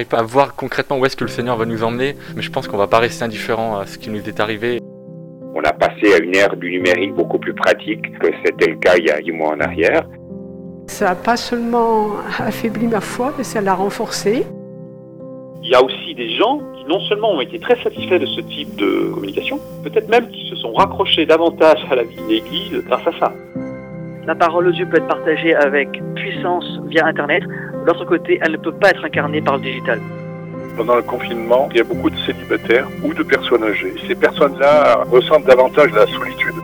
n'arrive 0.00 0.08
pas 0.08 0.18
à 0.18 0.22
voir 0.22 0.54
concrètement 0.54 0.98
où 0.98 1.04
est-ce 1.04 1.16
que 1.16 1.24
le 1.24 1.30
Seigneur 1.30 1.56
va 1.56 1.66
nous 1.66 1.84
emmener, 1.84 2.16
mais 2.34 2.40
je 2.40 2.50
pense 2.50 2.66
qu'on 2.68 2.78
va 2.78 2.86
pas 2.86 3.00
rester 3.00 3.22
indifférent 3.24 3.78
à 3.78 3.86
ce 3.86 3.98
qui 3.98 4.08
nous 4.08 4.26
est 4.26 4.40
arrivé. 4.40 4.78
On 5.54 5.62
a 5.62 5.72
passé 5.72 6.14
à 6.14 6.18
une 6.22 6.34
ère 6.34 6.56
du 6.56 6.70
numérique 6.70 7.14
beaucoup 7.14 7.38
plus 7.38 7.52
pratique 7.52 8.18
que 8.18 8.28
c'était 8.44 8.70
le 8.70 8.76
cas 8.76 8.96
il 8.96 9.06
y 9.06 9.10
a 9.10 9.20
10 9.20 9.32
mois 9.32 9.54
en 9.54 9.60
arrière. 9.60 10.06
Ça 10.86 11.06
n'a 11.06 11.14
pas 11.14 11.36
seulement 11.36 12.12
affaibli 12.38 12.86
ma 12.86 13.00
foi, 13.00 13.34
mais 13.36 13.44
ça 13.44 13.60
l'a 13.60 13.74
renforcée. 13.74 14.46
Il 15.62 15.68
y 15.68 15.74
a 15.74 15.82
aussi 15.82 16.14
des 16.14 16.30
gens 16.30 16.60
qui 16.74 16.84
non 16.88 17.00
seulement 17.00 17.32
ont 17.32 17.40
été 17.42 17.58
très 17.58 17.76
satisfaits 17.82 18.18
de 18.18 18.26
ce 18.26 18.40
type 18.40 18.74
de 18.76 19.10
communication, 19.12 19.60
peut-être 19.84 20.08
même 20.08 20.30
qui 20.30 20.48
se 20.48 20.56
sont 20.56 20.72
raccrochés 20.72 21.26
davantage 21.26 21.84
à 21.90 21.94
la 21.94 22.04
vie 22.04 22.16
de 22.16 22.26
l'Église 22.26 22.82
grâce 22.86 23.06
à 23.06 23.18
ça. 23.18 23.32
La 24.26 24.34
parole 24.34 24.66
de 24.66 24.72
Dieu 24.72 24.86
peut 24.86 24.96
être 24.96 25.08
partagée 25.08 25.54
avec 25.54 25.88
puissance 26.14 26.64
via 26.88 27.06
Internet. 27.06 27.42
De 27.80 27.86
l'autre 27.86 28.04
côté, 28.04 28.38
elle 28.42 28.52
ne 28.52 28.56
peut 28.56 28.72
pas 28.72 28.90
être 28.90 29.04
incarnée 29.04 29.40
par 29.40 29.56
le 29.56 29.62
digital. 29.62 30.00
Pendant 30.76 30.96
le 30.96 31.02
confinement, 31.02 31.68
il 31.72 31.78
y 31.78 31.80
a 31.80 31.84
beaucoup 31.84 32.10
de 32.10 32.18
célibataires 32.18 32.88
ou 33.02 33.12
de 33.14 33.22
personnes 33.22 33.64
âgées. 33.64 33.94
Ces 34.06 34.14
personnes-là 34.14 35.04
ressentent 35.10 35.46
davantage 35.46 35.90
la 35.92 36.06
solitude. 36.06 36.54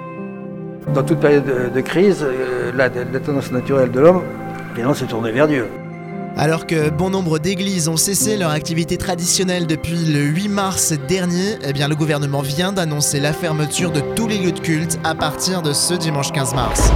Dans 0.95 1.03
toute 1.03 1.21
période 1.21 1.73
de, 1.75 1.81
crise, 1.81 2.25
euh, 2.25 2.71
la, 2.75 2.89
la 2.89 3.21
tendance 3.21 3.51
naturelle 3.51 3.91
de 3.91 4.01
l'homme, 4.01 4.23
c'est 4.95 5.09
tourner 5.09 5.33
vers 5.33 5.49
Dieu. 5.49 5.67
Alors 6.37 6.67
que 6.67 6.91
bon 6.91 7.09
nombre 7.09 7.39
d'églises 7.39 7.89
ont 7.89 7.97
cessé 7.97 8.37
leur 8.37 8.51
activité 8.51 8.99
traditionnelle 8.99 9.67
depuis 9.67 10.05
le 10.05 10.21
8 10.21 10.49
mars 10.49 10.93
dernier, 11.09 11.57
eh 11.67 11.73
bien 11.73 11.89
le 11.89 11.97
gouvernement 11.97 12.43
vient 12.43 12.73
d'annoncer 12.73 13.21
la 13.21 13.33
fermeture 13.33 13.91
de 13.91 14.01
tous 14.15 14.29
les 14.29 14.39
lieux 14.39 14.53
de 14.53 14.61
culte 14.61 14.99
à 15.03 15.15
partir 15.15 15.63
de 15.63 15.73
ce 15.73 15.95
dimanche 15.95 16.33
15 16.33 16.55
mars. 16.55 16.93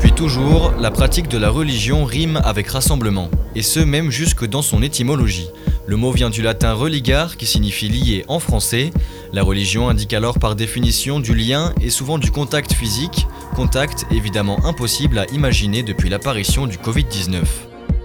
Depuis 0.00 0.12
toujours, 0.12 0.72
la 0.80 0.90
pratique 0.90 1.28
de 1.28 1.36
la 1.36 1.50
religion 1.50 2.06
rime 2.06 2.40
avec 2.42 2.68
rassemblement, 2.68 3.28
et 3.54 3.60
ce 3.60 3.80
même 3.80 4.10
jusque 4.10 4.46
dans 4.46 4.62
son 4.62 4.82
étymologie. 4.82 5.50
Le 5.84 5.96
mot 5.96 6.10
vient 6.10 6.30
du 6.30 6.40
latin 6.40 6.72
religar 6.72 7.36
qui 7.36 7.44
signifie 7.44 7.90
lier 7.90 8.24
en 8.26 8.38
français. 8.38 8.92
La 9.34 9.42
religion 9.42 9.90
indique 9.90 10.14
alors 10.14 10.38
par 10.38 10.56
définition 10.56 11.20
du 11.20 11.34
lien 11.34 11.74
et 11.82 11.90
souvent 11.90 12.16
du 12.16 12.30
contact 12.30 12.72
physique, 12.72 13.26
contact 13.54 14.06
évidemment 14.10 14.64
impossible 14.64 15.18
à 15.18 15.26
imaginer 15.34 15.82
depuis 15.82 16.08
l'apparition 16.08 16.66
du 16.66 16.78
Covid-19. 16.78 17.42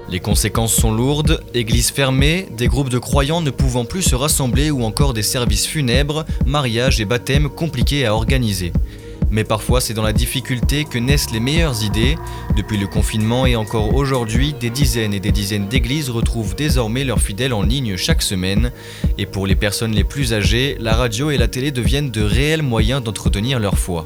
Les 0.10 0.20
conséquences 0.20 0.74
sont 0.74 0.92
lourdes, 0.92 1.42
églises 1.54 1.92
fermées, 1.92 2.50
des 2.58 2.68
groupes 2.68 2.90
de 2.90 3.00
croyants 3.00 3.40
ne 3.40 3.52
pouvant 3.52 3.86
plus 3.86 4.04
se 4.04 4.16
rassembler 4.16 4.70
ou 4.70 4.84
encore 4.84 5.14
des 5.14 5.24
services 5.24 5.66
funèbres, 5.66 6.26
mariages 6.46 7.00
et 7.00 7.06
baptêmes 7.06 7.48
compliqués 7.48 8.06
à 8.06 8.14
organiser. 8.14 8.74
Mais 9.32 9.44
parfois 9.44 9.82
c'est 9.82 9.94
dans 9.94 10.04
la 10.04 10.14
difficulté 10.14 10.86
que 10.86 10.98
naissent 10.98 11.32
les 11.32 11.40
meilleures 11.40 11.84
idées. 11.84 12.16
Depuis 12.56 12.78
le 12.78 12.88
confinement 12.88 13.46
et 13.46 13.56
encore 13.56 13.94
aujourd'hui, 13.96 14.54
des 14.54 14.70
dizaines 14.70 15.14
et 15.14 15.20
des 15.20 15.32
dizaines 15.32 15.68
d'églises 15.68 16.10
retrouvent 16.10 16.56
désormais 16.56 17.04
leurs 17.04 17.22
fidèles 17.22 17.54
en 17.54 17.64
ligne 17.64 17.98
chaque 17.98 18.22
semaine. 18.22 18.72
Et 19.18 19.26
pour 19.26 19.48
les 19.48 19.56
personnes 19.56 19.94
les 19.94 20.04
plus 20.04 20.34
âgées, 20.34 20.78
la 20.80 20.96
radio 20.96 21.32
et 21.32 21.38
la 21.38 21.48
télé 21.48 21.72
deviennent 21.72 22.12
de 22.12 22.22
réels 22.22 22.62
moyens 22.64 23.04
d'entretenir 23.04 23.60
leur 23.60 23.78
foi. 23.78 24.06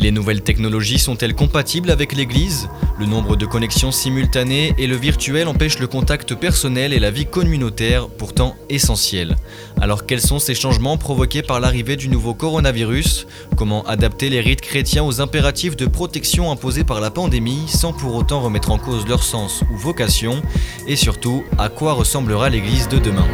Les 0.00 0.12
nouvelles 0.12 0.40
technologies 0.40 0.98
sont-elles 0.98 1.34
compatibles 1.34 1.90
avec 1.90 2.14
l'Église? 2.14 2.70
Le 2.98 3.04
nombre 3.04 3.36
de 3.36 3.44
connexions 3.44 3.92
simultanées 3.92 4.74
et 4.78 4.86
le 4.86 4.96
virtuel 4.96 5.46
empêchent 5.46 5.78
le 5.78 5.86
contact 5.86 6.34
personnel 6.34 6.94
et 6.94 6.98
la 6.98 7.10
vie 7.10 7.26
communautaire, 7.26 8.08
pourtant 8.08 8.56
essentielle. 8.70 9.36
Alors 9.78 10.06
quels 10.06 10.22
sont 10.22 10.38
ces 10.38 10.54
changements 10.54 10.96
provoqués 10.96 11.42
par 11.42 11.60
l'arrivée 11.60 11.96
du 11.96 12.08
nouveau 12.08 12.32
coronavirus? 12.32 13.26
Comment 13.58 13.86
adapter 13.86 14.30
les 14.30 14.40
rites 14.40 14.62
chrétiens 14.62 15.04
aux 15.04 15.20
impératifs 15.20 15.76
de 15.76 15.84
protection 15.84 16.50
imposés 16.50 16.84
par 16.84 17.02
la 17.02 17.10
pandémie 17.10 17.68
sans 17.68 17.92
pour 17.92 18.14
autant 18.14 18.40
remettre 18.40 18.70
en 18.70 18.78
cause 18.78 19.06
leur 19.06 19.22
sens 19.22 19.62
ou 19.70 19.76
vocation? 19.76 20.40
Et 20.86 20.96
surtout, 20.96 21.44
à 21.58 21.68
quoi 21.68 21.92
ressemblera 21.92 22.48
l'Église 22.48 22.88
de 22.88 22.98
demain? 22.98 23.28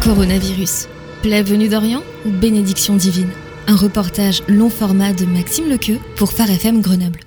Coronavirus. 0.00 0.86
Plaie 1.22 1.42
venue 1.42 1.68
d'Orient 1.68 2.04
ou 2.24 2.30
bénédiction 2.30 2.94
divine? 2.94 3.30
Un 3.66 3.76
reportage 3.76 4.42
long 4.48 4.70
format 4.70 5.12
de 5.12 5.24
Maxime 5.24 5.68
Lequeux 5.68 5.98
pour 6.16 6.32
Phare 6.32 6.50
FM 6.50 6.80
Grenoble. 6.80 7.20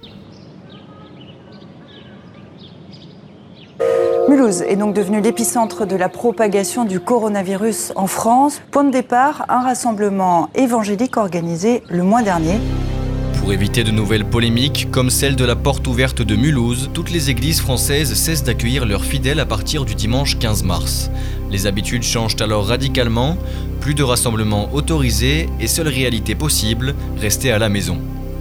Mulhouse 4.30 4.62
est 4.62 4.76
donc 4.76 4.94
devenue 4.94 5.22
l'épicentre 5.22 5.88
de 5.88 5.96
la 5.96 6.10
propagation 6.10 6.84
du 6.86 7.00
coronavirus 7.00 7.94
en 7.96 8.08
France. 8.08 8.62
Point 8.72 8.84
de 8.84 8.92
départ, 8.92 9.46
un 9.50 9.62
rassemblement 9.62 10.50
évangélique 10.54 11.18
organisé 11.18 11.82
le 11.90 12.04
mois 12.04 12.22
dernier. 12.22 12.60
Pour 13.40 13.54
éviter 13.54 13.86
de 13.86 13.92
nouvelles 13.92 14.26
polémiques, 14.26 14.90
comme 14.92 15.10
celle 15.10 15.38
de 15.38 15.46
la 15.46 15.56
porte 15.56 15.88
ouverte 15.88 16.22
de 16.22 16.36
Mulhouse, 16.36 16.90
toutes 16.94 17.12
les 17.12 17.30
églises 17.30 17.62
françaises 17.62 18.14
cessent 18.14 18.44
d'accueillir 18.44 18.86
leurs 18.86 19.06
fidèles 19.06 19.40
à 19.40 19.46
partir 19.46 19.86
du 19.86 19.96
dimanche 19.96 20.38
15 20.38 20.64
mars. 20.64 21.10
Les 21.50 21.68
habitudes 21.68 22.04
changent 22.04 22.42
alors 22.42 22.68
radicalement, 22.68 23.38
plus 23.80 23.94
de 23.94 24.04
rassemblements 24.04 24.74
autorisés 24.74 25.48
et 25.60 25.68
seule 25.68 25.88
réalité 25.88 26.36
possible, 26.36 26.96
rester 27.20 27.52
à 27.52 27.60
la 27.60 27.70
maison. 27.70 27.98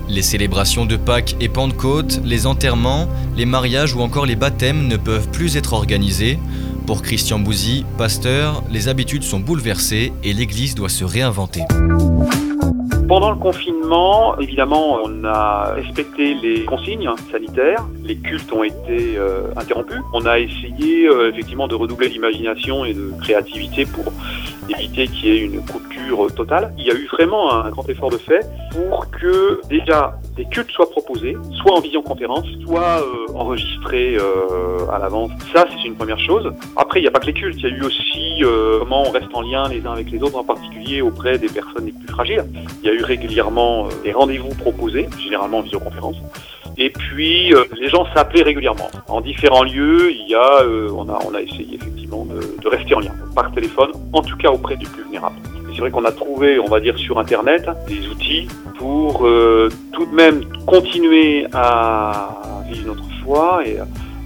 Les 0.08 0.22
célébrations 0.22 0.86
de 0.86 0.96
Pâques 0.96 1.36
et 1.40 1.48
Pentecôte, 1.48 2.20
les 2.24 2.46
enterrements, 2.46 3.08
les 3.36 3.46
mariages 3.46 3.94
ou 3.94 4.00
encore 4.00 4.26
les 4.26 4.36
baptêmes 4.36 4.86
ne 4.86 4.96
peuvent 4.96 5.28
plus 5.30 5.56
être 5.56 5.72
organisés. 5.72 6.38
Pour 6.86 7.02
Christian 7.02 7.40
Bouzy, 7.40 7.84
pasteur, 7.98 8.62
les 8.70 8.86
habitudes 8.86 9.24
sont 9.24 9.40
bouleversées 9.40 10.12
et 10.22 10.32
l'Église 10.32 10.76
doit 10.76 10.88
se 10.88 11.04
réinventer. 11.04 11.62
Pendant 13.08 13.30
le 13.30 13.38
confinement, 13.38 13.75
évidemment, 14.40 14.98
on 15.04 15.24
a 15.24 15.72
respecté 15.74 16.34
les 16.34 16.64
consignes 16.64 17.08
sanitaires. 17.30 17.84
Les 18.04 18.16
cultes 18.16 18.52
ont 18.52 18.64
été 18.64 19.16
euh, 19.16 19.48
interrompus. 19.56 20.00
On 20.12 20.24
a 20.26 20.38
essayé 20.38 21.06
euh, 21.06 21.30
effectivement 21.30 21.68
de 21.68 21.74
redoubler 21.74 22.08
l'imagination 22.08 22.84
et 22.84 22.94
de 22.94 23.12
créativité 23.20 23.86
pour 23.86 24.12
éviter 24.68 25.06
qu'il 25.08 25.28
y 25.28 25.36
ait 25.36 25.40
une 25.40 25.60
coupure 25.64 26.32
totale. 26.34 26.74
Il 26.78 26.86
y 26.86 26.90
a 26.90 26.94
eu 26.94 27.06
vraiment 27.06 27.52
un 27.52 27.70
grand 27.70 27.88
effort 27.88 28.10
de 28.10 28.18
fait 28.18 28.44
pour 28.72 29.10
que 29.10 29.60
déjà 29.68 30.18
des 30.36 30.44
cultes 30.46 30.70
soient 30.70 30.90
proposés, 30.90 31.36
soit 31.62 31.72
en 31.72 31.80
visioconférence, 31.80 32.46
soit 32.64 33.02
euh, 33.02 33.32
enregistrés 33.34 34.18
à 34.92 34.98
l'avance. 34.98 35.30
Ça, 35.54 35.66
c'est 35.70 35.86
une 35.86 35.94
première 35.94 36.18
chose. 36.18 36.52
Après, 36.76 37.00
il 37.00 37.02
n'y 37.02 37.08
a 37.08 37.10
pas 37.10 37.20
que 37.20 37.26
les 37.26 37.32
cultes, 37.32 37.58
il 37.58 37.70
y 37.70 37.72
a 37.72 37.76
eu 37.76 37.82
aussi 37.82 38.42
comment 38.80 39.04
on 39.08 39.10
reste 39.10 39.34
en 39.34 39.40
lien 39.40 39.68
les 39.68 39.84
uns 39.86 39.92
avec 39.92 40.10
les 40.10 40.22
autres, 40.22 40.38
en 40.38 40.44
particulier 40.44 41.00
auprès 41.00 41.38
des 41.38 41.48
personnes 41.48 41.86
les 41.86 41.92
plus 41.92 42.08
fragiles. 42.08 42.44
Il 42.82 42.86
y 42.86 42.90
a 42.90 42.94
eu 42.94 43.02
régulièrement 43.02 43.75
des 44.02 44.12
rendez-vous 44.12 44.54
proposés, 44.54 45.08
généralement 45.22 45.58
en 45.58 45.62
visioconférence. 45.62 46.16
Et 46.78 46.90
puis, 46.90 47.54
les 47.80 47.88
gens 47.88 48.06
s'appelaient 48.14 48.42
régulièrement. 48.42 48.88
En 49.08 49.22
différents 49.22 49.62
lieux, 49.62 50.12
il 50.12 50.28
y 50.28 50.34
a, 50.34 50.62
on, 50.92 51.08
a, 51.08 51.18
on 51.26 51.34
a 51.34 51.40
essayé 51.40 51.74
effectivement 51.74 52.26
de, 52.26 52.68
rester 52.68 52.94
en 52.94 53.00
lien, 53.00 53.14
par 53.34 53.50
téléphone, 53.52 53.90
en 54.12 54.22
tout 54.22 54.36
cas 54.36 54.50
auprès 54.50 54.76
du 54.76 54.86
plus 54.86 55.02
vulnérable 55.02 55.36
c'est 55.76 55.82
vrai 55.82 55.90
qu'on 55.90 56.06
a 56.06 56.12
trouvé, 56.12 56.58
on 56.58 56.68
va 56.68 56.80
dire, 56.80 56.96
sur 56.96 57.18
Internet, 57.18 57.68
des 57.86 58.08
outils 58.08 58.48
pour 58.78 59.26
euh, 59.26 59.68
tout 59.92 60.06
de 60.06 60.14
même 60.14 60.42
continuer 60.64 61.46
à 61.52 62.64
vivre 62.66 62.86
notre 62.86 63.04
foi 63.22 63.60
et 63.66 63.76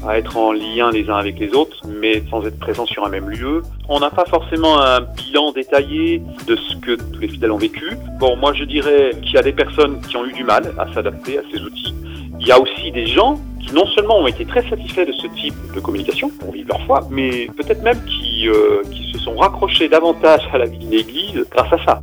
à 0.06 0.18
être 0.18 0.36
en 0.36 0.52
lien 0.52 0.90
les 0.90 1.08
uns 1.08 1.16
avec 1.16 1.38
les 1.38 1.52
autres, 1.52 1.76
mais 1.86 2.22
sans 2.30 2.44
être 2.46 2.58
présents 2.58 2.86
sur 2.86 3.04
un 3.04 3.08
même 3.08 3.28
lieu. 3.28 3.62
On 3.88 4.00
n'a 4.00 4.10
pas 4.10 4.24
forcément 4.24 4.80
un 4.80 5.00
bilan 5.00 5.52
détaillé 5.52 6.22
de 6.46 6.56
ce 6.56 6.76
que 6.76 6.92
tous 6.92 7.20
les 7.20 7.28
fidèles 7.28 7.52
ont 7.52 7.58
vécu. 7.58 7.96
Bon, 8.18 8.36
moi 8.36 8.52
je 8.54 8.64
dirais 8.64 9.10
qu'il 9.22 9.34
y 9.34 9.38
a 9.38 9.42
des 9.42 9.52
personnes 9.52 10.00
qui 10.00 10.16
ont 10.16 10.24
eu 10.24 10.32
du 10.32 10.44
mal 10.44 10.72
à 10.78 10.92
s'adapter 10.92 11.38
à 11.38 11.42
ces 11.52 11.60
outils. 11.60 11.94
Il 12.40 12.46
y 12.46 12.52
a 12.52 12.58
aussi 12.58 12.90
des 12.92 13.06
gens 13.06 13.38
qui 13.60 13.74
non 13.74 13.86
seulement 13.88 14.18
ont 14.18 14.26
été 14.26 14.46
très 14.46 14.66
satisfaits 14.68 15.04
de 15.04 15.12
ce 15.12 15.26
type 15.40 15.54
de 15.74 15.80
communication 15.80 16.30
pour 16.40 16.52
vivre 16.52 16.68
leur 16.68 16.82
foi, 16.86 17.06
mais 17.10 17.48
peut-être 17.56 17.82
même 17.82 18.02
qui, 18.06 18.48
euh, 18.48 18.82
qui 18.90 19.12
se 19.12 19.18
sont 19.18 19.36
raccrochés 19.36 19.88
davantage 19.88 20.48
à 20.52 20.58
la 20.58 20.64
vie 20.64 20.78
de 20.78 20.90
l'Église 20.90 21.44
grâce 21.50 21.72
à 21.72 21.84
ça. 21.84 22.00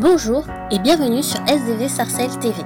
Bonjour 0.00 0.44
et 0.70 0.78
bienvenue 0.80 1.22
sur 1.22 1.40
SDV 1.46 1.88
Sarcelles 1.88 2.38
TV. 2.40 2.62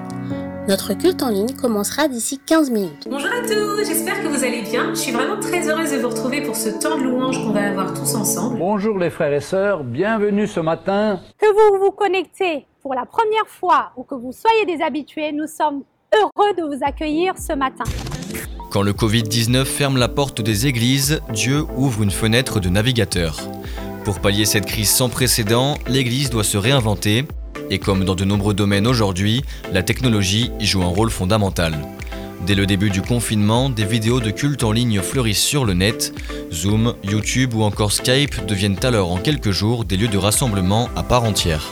Notre 0.69 0.93
culte 0.93 1.23
en 1.23 1.31
ligne 1.31 1.55
commencera 1.55 2.09
d'ici 2.09 2.39
15 2.45 2.71
minutes. 2.71 3.09
Bonjour 3.11 3.31
à 3.31 3.41
tous, 3.41 3.87
j'espère 3.87 4.23
que 4.23 4.29
vous 4.29 4.45
allez 4.45 4.61
bien. 4.61 4.91
Je 4.91 4.99
suis 4.99 5.13
vraiment 5.13 5.41
très 5.41 5.67
heureuse 5.67 5.93
de 5.93 5.97
vous 5.97 6.11
retrouver 6.11 6.43
pour 6.43 6.57
ce 6.57 6.69
temps 6.69 6.99
de 6.99 7.05
louange 7.05 7.39
qu'on 7.39 7.53
va 7.53 7.71
avoir 7.71 7.95
tous 7.95 8.15
ensemble. 8.15 8.59
Bonjour 8.59 8.99
les 8.99 9.09
frères 9.09 9.33
et 9.33 9.41
sœurs, 9.41 9.83
bienvenue 9.83 10.47
ce 10.47 10.61
matin. 10.61 11.21
Que 11.39 11.47
vous 11.47 11.83
vous 11.83 11.91
connectez 11.91 12.67
pour 12.83 12.93
la 12.93 13.07
première 13.07 13.47
fois 13.47 13.93
ou 13.97 14.03
que 14.03 14.15
vous 14.15 14.31
soyez 14.31 14.67
des 14.67 14.85
habitués, 14.85 15.33
nous 15.33 15.47
sommes 15.47 15.85
heureux 16.15 16.53
de 16.53 16.63
vous 16.63 16.85
accueillir 16.85 17.39
ce 17.39 17.55
matin. 17.55 17.85
Quand 18.71 18.83
le 18.83 18.93
Covid-19 18.93 19.65
ferme 19.65 19.97
la 19.97 20.09
porte 20.09 20.43
des 20.43 20.67
églises, 20.67 21.23
Dieu 21.31 21.65
ouvre 21.79 22.03
une 22.03 22.11
fenêtre 22.11 22.61
de 22.61 22.69
navigateur. 22.69 23.39
Pour 24.05 24.21
pallier 24.21 24.45
cette 24.45 24.67
crise 24.67 24.91
sans 24.91 25.09
précédent, 25.09 25.79
l'Église 25.87 26.29
doit 26.29 26.45
se 26.45 26.59
réinventer, 26.59 27.25
et 27.71 27.79
comme 27.79 28.05
dans 28.05 28.15
de 28.15 28.25
nombreux 28.25 28.55
domaines 28.55 28.87
aujourd'hui, 28.87 29.43
la 29.73 29.83
technologie 29.83 30.51
y 30.61 30.67
joue 30.67 30.83
un 30.83 30.87
rôle 30.87 31.11
fondamental. 31.11 31.77
Dès 32.47 32.55
le 32.55 32.67
début 32.67 32.91
du 32.91 33.03
confinement, 33.03 33.69
des 33.69 33.85
vidéos 33.85 34.21
de 34.21 34.31
culte 34.31 34.65
en 34.65 34.73
ligne 34.73 35.01
fleurissent 35.01 35.43
sur 35.43 35.65
le 35.65 35.75
net. 35.75 36.15
Zoom, 36.53 36.95
YouTube 37.05 37.55
ou 37.55 37.63
encore 37.63 37.93
Skype 37.93 38.47
deviennent 38.47 38.79
alors 38.83 39.13
en 39.13 39.19
quelques 39.19 39.51
jours 39.51 39.85
des 39.85 39.97
lieux 39.97 40.09
de 40.09 40.19
rassemblement 40.19 40.89
à 40.97 41.03
part 41.03 41.25
entière. 41.25 41.65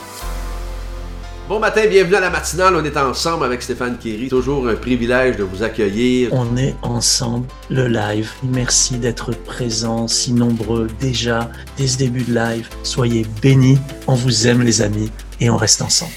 Bon 1.47 1.59
matin, 1.59 1.87
bienvenue 1.87 2.15
à 2.15 2.19
la 2.19 2.29
matinale. 2.29 2.75
On 2.75 2.83
est 2.83 2.97
ensemble 2.97 3.45
avec 3.45 3.61
Stéphane 3.61 3.97
Kéry. 3.97 4.27
Toujours 4.27 4.67
un 4.67 4.75
privilège 4.75 5.37
de 5.37 5.43
vous 5.43 5.63
accueillir. 5.63 6.27
On 6.33 6.57
est 6.57 6.75
ensemble, 6.81 7.47
le 7.69 7.87
live. 7.87 8.29
Merci 8.43 8.97
d'être 8.97 9.31
présents, 9.31 10.09
si 10.09 10.33
nombreux 10.33 10.87
déjà 10.99 11.49
dès 11.77 11.87
ce 11.87 11.99
début 11.99 12.23
de 12.23 12.33
live. 12.33 12.67
Soyez 12.83 13.25
bénis. 13.41 13.77
On 14.07 14.13
vous 14.15 14.45
aime, 14.45 14.61
les 14.61 14.81
amis, 14.81 15.09
et 15.39 15.49
on 15.49 15.55
reste 15.55 15.81
ensemble. 15.81 16.11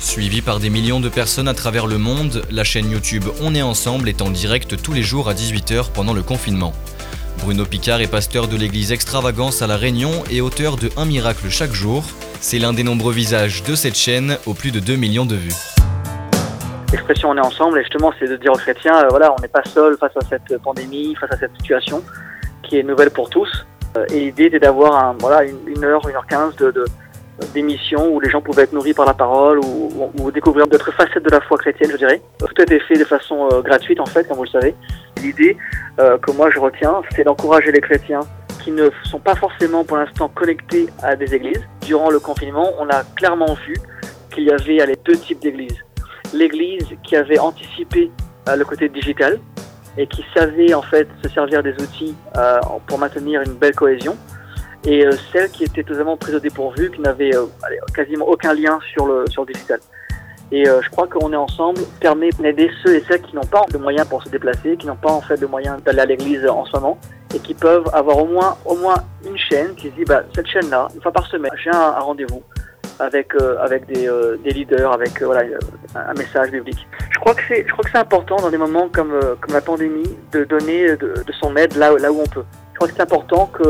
Suivi 0.00 0.42
par 0.42 0.58
des 0.58 0.68
millions 0.68 0.98
de 0.98 1.08
personnes 1.08 1.46
à 1.46 1.54
travers 1.54 1.86
le 1.86 1.98
monde, 1.98 2.42
la 2.50 2.64
chaîne 2.64 2.90
YouTube 2.90 3.26
On 3.40 3.54
est 3.54 3.62
ensemble 3.62 4.08
est 4.08 4.20
en 4.20 4.30
direct 4.30 4.82
tous 4.82 4.92
les 4.92 5.04
jours 5.04 5.28
à 5.28 5.34
18h 5.34 5.92
pendant 5.92 6.12
le 6.12 6.24
confinement. 6.24 6.72
Bruno 7.42 7.64
Picard 7.64 8.02
est 8.02 8.10
pasteur 8.10 8.48
de 8.48 8.56
l'église 8.56 8.92
Extravagance 8.92 9.62
à 9.62 9.66
La 9.66 9.76
Réunion 9.76 10.10
et 10.30 10.42
auteur 10.42 10.76
de 10.76 10.90
Un 10.98 11.06
miracle 11.06 11.48
chaque 11.48 11.72
jour. 11.72 12.04
C'est 12.40 12.58
l'un 12.58 12.74
des 12.74 12.82
nombreux 12.82 13.12
visages 13.12 13.62
de 13.62 13.74
cette 13.74 13.96
chaîne 13.96 14.36
aux 14.46 14.52
plus 14.52 14.70
de 14.70 14.78
2 14.78 14.96
millions 14.96 15.24
de 15.24 15.36
vues. 15.36 15.54
L'expression 16.92 17.30
on 17.30 17.36
est 17.36 17.40
ensemble, 17.40 17.78
et 17.78 17.82
justement, 17.82 18.12
c'est 18.18 18.26
de 18.26 18.36
dire 18.36 18.52
aux 18.52 18.58
chrétiens, 18.58 18.96
euh, 18.96 19.08
voilà, 19.08 19.32
on 19.32 19.40
n'est 19.40 19.48
pas 19.48 19.64
seul 19.64 19.96
face 19.96 20.16
à 20.16 20.20
cette 20.28 20.60
pandémie, 20.62 21.14
face 21.14 21.32
à 21.32 21.36
cette 21.38 21.52
situation 21.56 22.02
qui 22.62 22.78
est 22.78 22.82
nouvelle 22.82 23.10
pour 23.10 23.30
tous. 23.30 23.66
Euh, 23.96 24.04
et 24.12 24.20
l'idée 24.20 24.44
était 24.44 24.60
d'avoir 24.60 25.14
voilà, 25.18 25.44
une, 25.44 25.84
heure, 25.84 26.06
une 26.08 26.16
heure 26.16 26.26
quinze 26.26 26.54
de, 26.56 26.70
de 26.70 26.84
d'émissions 27.54 28.12
où 28.12 28.20
les 28.20 28.30
gens 28.30 28.40
pouvaient 28.40 28.62
être 28.62 28.72
nourris 28.72 28.94
par 28.94 29.06
la 29.06 29.14
parole 29.14 29.58
ou, 29.58 30.10
ou, 30.18 30.30
découvrir 30.30 30.66
d'autres 30.66 30.92
facettes 30.92 31.22
de 31.22 31.30
la 31.30 31.40
foi 31.40 31.58
chrétienne, 31.58 31.90
je 31.90 31.96
dirais. 31.96 32.20
Tout 32.38 32.54
a 32.58 32.62
été 32.62 32.80
fait 32.80 32.94
de 32.94 33.04
façon 33.04 33.48
euh, 33.52 33.60
gratuite, 33.60 34.00
en 34.00 34.06
fait, 34.06 34.26
comme 34.28 34.36
vous 34.36 34.44
le 34.44 34.50
savez. 34.50 34.74
L'idée 35.22 35.56
que 35.98 36.32
moi 36.32 36.48
je 36.50 36.58
retiens, 36.58 37.02
c'est 37.14 37.24
d'encourager 37.24 37.70
les 37.70 37.80
chrétiens 37.82 38.20
qui 38.62 38.70
ne 38.70 38.90
sont 39.04 39.18
pas 39.18 39.34
forcément 39.34 39.84
pour 39.84 39.96
l'instant 39.96 40.28
connectés 40.28 40.86
à 41.02 41.16
des 41.16 41.34
églises. 41.34 41.62
Durant 41.82 42.10
le 42.10 42.20
confinement, 42.20 42.72
on 42.78 42.88
a 42.88 43.02
clairement 43.16 43.54
vu 43.66 43.76
qu'il 44.32 44.44
y 44.44 44.50
avait 44.50 44.86
les 44.86 44.96
deux 45.04 45.16
types 45.16 45.40
d'églises. 45.40 45.78
L'église 46.32 46.86
qui 47.02 47.16
avait 47.16 47.38
anticipé 47.38 48.10
euh, 48.48 48.56
le 48.56 48.64
côté 48.64 48.88
digital 48.88 49.38
et 49.98 50.06
qui 50.06 50.24
savait 50.34 50.72
en 50.74 50.82
fait 50.82 51.08
se 51.22 51.28
servir 51.30 51.62
des 51.62 51.72
outils 51.72 52.14
euh, 52.36 52.60
pour 52.86 52.98
maintenir 52.98 53.42
une 53.42 53.54
belle 53.54 53.74
cohésion 53.74 54.16
et 54.84 55.06
euh, 55.06 55.12
celle 55.32 55.50
qui 55.50 55.64
était 55.64 55.82
totalement 55.82 56.16
prise 56.16 56.34
au 56.34 56.40
dépourvu, 56.40 56.90
qui 56.90 57.00
n'avait 57.00 57.32
quasiment 57.94 58.26
aucun 58.26 58.54
lien 58.54 58.78
sur 58.92 59.06
le, 59.06 59.24
sur 59.28 59.44
le 59.44 59.52
digital. 59.52 59.80
Et 60.52 60.64
je 60.64 60.90
crois 60.90 61.06
qu'on 61.06 61.32
est 61.32 61.36
ensemble 61.36 61.80
permet 62.00 62.30
d'aider 62.30 62.72
ceux 62.82 62.96
et 62.96 63.04
celles 63.06 63.22
qui 63.22 63.36
n'ont 63.36 63.46
pas 63.46 63.64
de 63.70 63.78
moyens 63.78 64.08
pour 64.08 64.20
se 64.24 64.28
déplacer, 64.28 64.76
qui 64.76 64.88
n'ont 64.88 64.96
pas 64.96 65.12
en 65.12 65.20
fait 65.20 65.36
de 65.36 65.46
moyens 65.46 65.80
d'aller 65.84 66.00
à 66.00 66.06
l'église 66.06 66.44
en 66.48 66.64
ce 66.64 66.72
moment, 66.72 66.98
et 67.34 67.38
qui 67.38 67.54
peuvent 67.54 67.88
avoir 67.92 68.18
au 68.18 68.26
moins, 68.26 68.56
au 68.64 68.76
moins 68.76 68.96
une 69.24 69.36
chaîne 69.36 69.74
qui 69.74 69.88
se 69.88 69.94
dit 69.94 70.04
bah, 70.04 70.22
cette 70.34 70.46
chaîne-là, 70.46 70.88
une 70.94 71.00
fois 71.00 71.12
par 71.12 71.26
semaine, 71.26 71.52
j'ai 71.62 71.70
un, 71.70 71.92
rendez-vous 72.00 72.42
avec, 72.98 73.34
euh, 73.34 73.56
avec 73.60 73.86
des, 73.86 74.08
euh, 74.08 74.36
des, 74.44 74.50
leaders, 74.50 74.92
avec 74.92 75.22
euh, 75.22 75.26
voilà, 75.26 75.42
un 75.94 76.14
message 76.14 76.50
biblique. 76.50 76.86
Je 77.10 77.18
crois 77.18 77.34
que 77.34 77.42
c'est, 77.48 77.64
je 77.66 77.72
crois 77.72 77.84
que 77.84 77.90
c'est 77.90 77.98
important 77.98 78.36
dans 78.36 78.50
des 78.50 78.58
moments 78.58 78.88
comme, 78.88 79.18
comme 79.40 79.54
la 79.54 79.60
pandémie 79.60 80.16
de 80.32 80.44
donner 80.44 80.96
de, 80.96 81.14
de, 81.26 81.32
son 81.40 81.56
aide 81.56 81.76
là, 81.76 81.92
là 81.98 82.12
où 82.12 82.20
on 82.20 82.26
peut. 82.26 82.44
Crois 82.80 82.88
que 82.88 82.94
c'est 82.96 83.02
important 83.02 83.44
que 83.44 83.62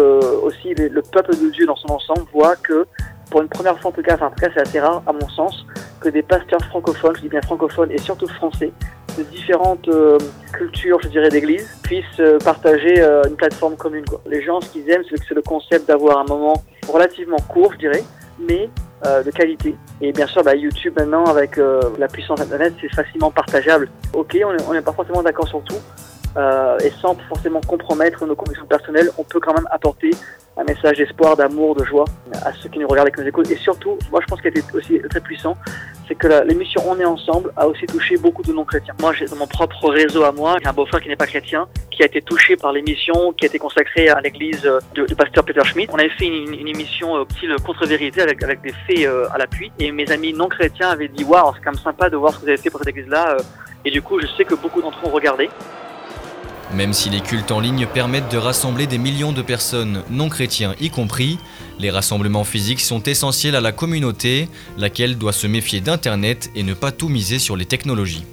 aussi 0.44 0.72
le 0.72 1.02
peuple 1.02 1.32
de 1.32 1.50
Dieu 1.50 1.66
dans 1.66 1.74
son 1.74 1.90
ensemble 1.90 2.22
voit 2.32 2.54
que 2.54 2.86
pour 3.28 3.42
une 3.42 3.48
première 3.48 3.76
fois 3.80 3.90
en 3.90 3.92
tout 3.92 4.02
cas, 4.02 4.14
enfin 4.14 4.26
en 4.26 4.30
tout 4.30 4.40
cas 4.40 4.50
c'est 4.54 4.60
assez 4.60 4.78
rare 4.78 5.02
à 5.04 5.12
mon 5.12 5.28
sens, 5.30 5.66
que 6.00 6.08
des 6.10 6.22
pasteurs 6.22 6.60
francophones, 6.66 7.16
je 7.16 7.22
dis 7.22 7.28
bien 7.28 7.42
francophones 7.42 7.90
et 7.90 7.98
surtout 7.98 8.28
français, 8.28 8.70
de 9.18 9.24
différentes 9.24 9.88
euh, 9.88 10.16
cultures, 10.52 11.00
je 11.02 11.08
dirais, 11.08 11.28
d'église, 11.28 11.68
puissent 11.82 12.04
euh, 12.20 12.38
partager 12.38 13.00
euh, 13.00 13.24
une 13.28 13.34
plateforme 13.34 13.74
commune. 13.74 14.04
Les 14.26 14.44
gens, 14.44 14.60
ce 14.60 14.68
qu'ils 14.68 14.88
aiment, 14.88 15.02
c'est 15.10 15.34
le 15.34 15.42
concept 15.42 15.88
d'avoir 15.88 16.18
un 16.18 16.26
moment 16.26 16.62
relativement 16.86 17.38
court, 17.48 17.72
je 17.72 17.78
dirais, 17.78 18.04
mais 18.38 18.70
de 19.02 19.30
qualité. 19.30 19.74
Et 20.02 20.12
bien 20.12 20.26
sûr, 20.28 20.44
bah, 20.44 20.54
YouTube 20.54 20.92
maintenant, 20.96 21.24
avec 21.24 21.56
la 21.56 22.06
puissance 22.06 22.38
Internet, 22.38 22.74
c'est 22.80 22.94
facilement 22.94 23.30
partageable. 23.30 23.88
Ok, 24.12 24.38
on 24.68 24.74
n'est 24.74 24.82
pas 24.82 24.92
forcément 24.92 25.22
d'accord 25.22 25.48
sur 25.48 25.62
tout, 25.64 25.78
euh, 26.36 26.78
et 26.78 26.90
sans 27.00 27.16
forcément 27.28 27.60
compromettre 27.60 28.24
nos 28.26 28.36
convictions 28.36 28.66
personnelles, 28.66 29.10
on 29.18 29.24
peut 29.24 29.40
quand 29.40 29.54
même 29.54 29.68
apporter 29.70 30.10
un 30.56 30.64
message 30.64 30.98
d'espoir, 30.98 31.36
d'amour, 31.36 31.74
de 31.74 31.84
joie 31.84 32.04
à 32.44 32.52
ceux 32.52 32.68
qui 32.68 32.78
nous 32.78 32.86
regardent 32.86 33.08
et 33.08 33.12
qui 33.12 33.20
nous 33.20 33.28
écoutent. 33.28 33.50
Et 33.50 33.56
surtout, 33.56 33.98
moi 34.10 34.20
je 34.20 34.26
pense 34.26 34.40
qu'il 34.40 34.50
était 34.50 34.62
aussi 34.74 35.00
très 35.08 35.20
puissant, 35.20 35.56
c'est 36.06 36.14
que 36.14 36.44
l'émission 36.44 36.82
On 36.86 36.98
est 36.98 37.04
ensemble 37.04 37.52
a 37.56 37.66
aussi 37.66 37.86
touché 37.86 38.16
beaucoup 38.16 38.42
de 38.42 38.52
non-chrétiens. 38.52 38.94
Moi 39.00 39.12
j'ai 39.12 39.26
dans 39.26 39.36
mon 39.36 39.46
propre 39.46 39.88
réseau 39.88 40.24
à 40.24 40.32
moi, 40.32 40.56
j'ai 40.60 40.68
un 40.68 40.72
beau-frère 40.72 41.00
qui 41.00 41.08
n'est 41.08 41.16
pas 41.16 41.26
chrétien, 41.26 41.66
qui 41.90 42.02
a 42.02 42.06
été 42.06 42.20
touché 42.20 42.56
par 42.56 42.72
l'émission, 42.72 43.32
qui 43.32 43.44
a 43.44 43.48
été 43.48 43.58
consacrée 43.58 44.08
à 44.08 44.20
l'église 44.20 44.68
du 44.94 45.14
pasteur 45.14 45.44
Peter 45.44 45.64
Schmidt. 45.64 45.90
On 45.92 45.98
avait 45.98 46.10
fait 46.10 46.26
une, 46.26 46.68
émission 46.68 47.16
euh, 47.16 47.24
style 47.36 47.54
contre-vérité 47.64 48.22
avec, 48.22 48.42
avec 48.42 48.60
des 48.60 48.72
faits 48.86 49.06
euh, 49.06 49.28
à 49.32 49.38
l'appui. 49.38 49.72
Et 49.78 49.90
mes 49.92 50.10
amis 50.10 50.32
non-chrétiens 50.32 50.90
avaient 50.90 51.08
dit 51.08 51.24
Waouh, 51.24 51.52
c'est 51.54 51.64
quand 51.64 51.72
même 51.72 51.80
sympa 51.80 52.10
de 52.10 52.16
voir 52.16 52.32
ce 52.32 52.38
que 52.38 52.42
vous 52.42 52.48
avez 52.48 52.58
fait 52.58 52.70
pour 52.70 52.80
cette 52.80 52.88
église-là. 52.88 53.36
Et 53.84 53.90
du 53.90 54.02
coup, 54.02 54.20
je 54.20 54.26
sais 54.36 54.44
que 54.44 54.54
beaucoup 54.54 54.82
d'entre 54.82 54.98
eux 55.04 55.08
ont 55.08 55.12
regardé. 55.12 55.48
Même 56.74 56.92
si 56.92 57.10
les 57.10 57.20
cultes 57.20 57.50
en 57.50 57.58
ligne 57.58 57.86
permettent 57.86 58.30
de 58.30 58.38
rassembler 58.38 58.86
des 58.86 58.98
millions 58.98 59.32
de 59.32 59.42
personnes, 59.42 60.04
non 60.08 60.28
chrétiens 60.28 60.76
y 60.80 60.88
compris, 60.88 61.38
les 61.80 61.90
rassemblements 61.90 62.44
physiques 62.44 62.80
sont 62.80 63.02
essentiels 63.02 63.56
à 63.56 63.60
la 63.60 63.72
communauté, 63.72 64.48
laquelle 64.78 65.18
doit 65.18 65.32
se 65.32 65.48
méfier 65.48 65.80
d'Internet 65.80 66.48
et 66.54 66.62
ne 66.62 66.74
pas 66.74 66.92
tout 66.92 67.08
miser 67.08 67.40
sur 67.40 67.56
les 67.56 67.64
technologies. 67.64 68.24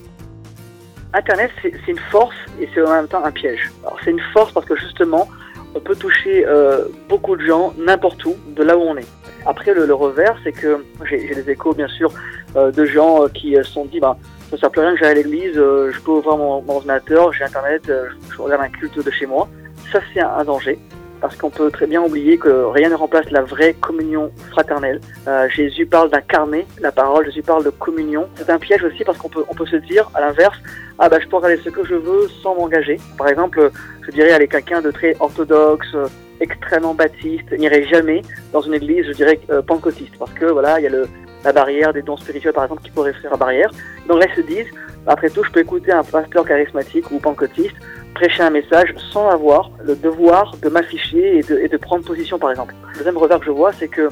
Internet, 1.14 1.50
c'est 1.64 1.74
une 1.88 1.98
force 2.12 2.36
et 2.62 2.70
c'est 2.76 2.82
en 2.84 2.92
même 2.92 3.08
temps 3.08 3.24
un 3.26 3.32
piège. 3.32 3.72
C'est 4.04 4.12
une 4.12 4.22
force 4.34 4.54
parce 4.54 4.68
que 4.68 4.76
justement, 4.76 5.28
on 5.74 5.80
peut 5.80 5.96
toucher 5.96 6.46
euh, 6.46 6.86
beaucoup 7.10 7.36
de 7.36 7.46
gens 7.46 7.74
n'importe 7.76 8.24
où, 8.26 8.36
de 8.56 8.62
là 8.62 8.78
où 8.78 8.82
on 8.82 8.98
est. 8.98 9.08
Après, 9.48 9.74
le, 9.74 9.92
revers, 9.94 10.38
c'est 10.44 10.52
que 10.52 10.86
j'ai 11.10 11.34
des 11.34 11.50
échos, 11.50 11.74
bien 11.74 11.88
sûr, 11.88 12.14
euh, 12.56 12.72
de 12.72 12.86
gens 12.86 13.24
euh, 13.24 13.30
qui 13.30 13.56
se 13.56 13.64
sont 13.64 13.86
dit, 13.86 14.00
bah, 14.00 14.18
ça 14.50 14.56
ne 14.56 14.60
sert 14.62 14.72
plus 14.72 14.82
rien 14.82 14.94
que 14.94 15.00
j'aille 15.00 15.12
à 15.12 15.14
l'église, 15.16 15.58
euh, 15.58 15.92
je 15.92 16.00
peux 16.00 16.12
ouvrir 16.12 16.38
mon, 16.38 16.64
ordinateur, 16.70 17.34
j'ai 17.34 17.44
internet, 17.44 17.84
euh, 17.90 18.08
je 18.32 18.42
regarde 18.42 18.62
un 18.62 18.70
culte 18.70 19.04
de 19.04 19.12
chez 19.12 19.26
moi. 19.26 19.50
Ça, 19.92 20.00
c'est 20.14 20.22
un, 20.22 20.44
danger. 20.46 20.80
Parce 21.20 21.36
qu'on 21.36 21.50
peut 21.50 21.70
très 21.70 21.88
bien 21.88 22.02
oublier 22.02 22.38
que 22.38 22.66
rien 22.66 22.90
ne 22.90 22.96
remplace 22.96 23.30
la 23.32 23.42
vraie 23.42 23.74
communion 23.74 24.32
fraternelle. 24.52 25.02
Euh, 25.28 25.50
Jésus 25.50 25.86
parle 25.86 26.12
d'incarner 26.12 26.66
la 26.80 26.94
parole, 26.94 27.26
Jésus 27.26 27.42
parle 27.42 27.66
de 27.66 27.72
communion. 27.72 28.30
C'est 28.36 28.50
un 28.50 28.60
piège 28.60 28.84
aussi 28.84 29.04
parce 29.04 29.18
qu'on 29.18 29.28
peut, 29.28 29.44
on 29.50 29.54
peut 29.54 29.66
se 29.66 29.78
dire, 29.78 30.10
à 30.14 30.22
l'inverse, 30.22 30.58
ah 31.00 31.10
bah 31.10 31.18
je 31.20 31.28
peux 31.28 31.36
regarder 31.36 31.58
ce 31.58 31.70
que 31.70 31.84
je 31.86 31.96
veux 31.96 32.30
sans 32.42 32.56
m'engager. 32.56 32.98
Par 33.18 33.28
exemple, 33.28 33.72
je 34.04 34.12
dirais 34.12 34.32
aller 34.32 34.48
quelqu'un 34.48 34.82
de 34.82 34.92
très 34.92 35.18
orthodoxe, 35.20 35.94
extrêmement 36.40 36.94
baptiste, 36.94 37.52
n'irait 37.52 37.84
jamais 37.88 38.22
dans 38.54 38.62
une 38.62 38.76
église, 38.76 39.08
je 39.08 39.14
dirais, 39.14 39.40
pentecôtiste. 39.66 40.16
Parce 40.20 40.32
que 40.34 40.46
voilà, 40.46 40.80
il 40.80 40.84
y 40.84 40.88
a 40.88 40.92
le, 40.92 41.08
la 41.44 41.54
barrière 41.54 41.94
des 41.94 42.02
dons 42.02 42.18
spirituels, 42.18 42.54
par 42.54 42.64
exemple, 42.66 42.84
qui 42.84 42.92
pourrait 42.92 43.14
faire 43.14 43.32
la 43.32 43.38
barrière. 43.38 43.72
Donc 44.08 44.24
ils 44.28 44.36
se 44.36 44.48
disent, 44.48 44.72
après 45.06 45.30
tout, 45.30 45.44
je 45.44 45.52
peux 45.52 45.62
écouter 45.62 45.92
un 45.92 46.04
pasteur 46.04 46.46
charismatique 46.46 47.10
ou 47.12 47.20
pentecôtiste 47.20 47.76
prêcher 48.18 48.42
un 48.42 48.50
message 48.50 48.96
sans 49.12 49.30
avoir 49.30 49.70
le 49.84 49.96
devoir 49.96 50.56
de 50.64 50.70
m'afficher 50.70 51.38
et 51.38 51.68
de, 51.68 51.78
prendre 51.78 52.04
position, 52.04 52.40
par 52.40 52.50
exemple. 52.50 52.74
Le 52.94 52.98
deuxième 52.98 53.18
revers 53.18 53.40
que 53.40 53.46
je 53.46 53.52
vois, 53.52 53.72
c'est 53.74 53.88
que 53.88 54.10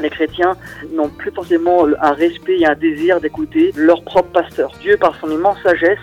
les 0.00 0.10
chrétiens 0.10 0.56
n'ont 0.92 1.08
plus 1.08 1.32
forcément 1.32 1.84
un 2.00 2.12
respect 2.12 2.60
et 2.60 2.66
un 2.66 2.76
désir 2.76 3.20
d'écouter 3.20 3.72
leur 3.74 4.02
propre 4.04 4.30
pasteur. 4.30 4.70
Dieu, 4.80 4.96
par 4.96 5.16
son 5.16 5.28
immense 5.28 5.60
sagesse, 5.64 5.98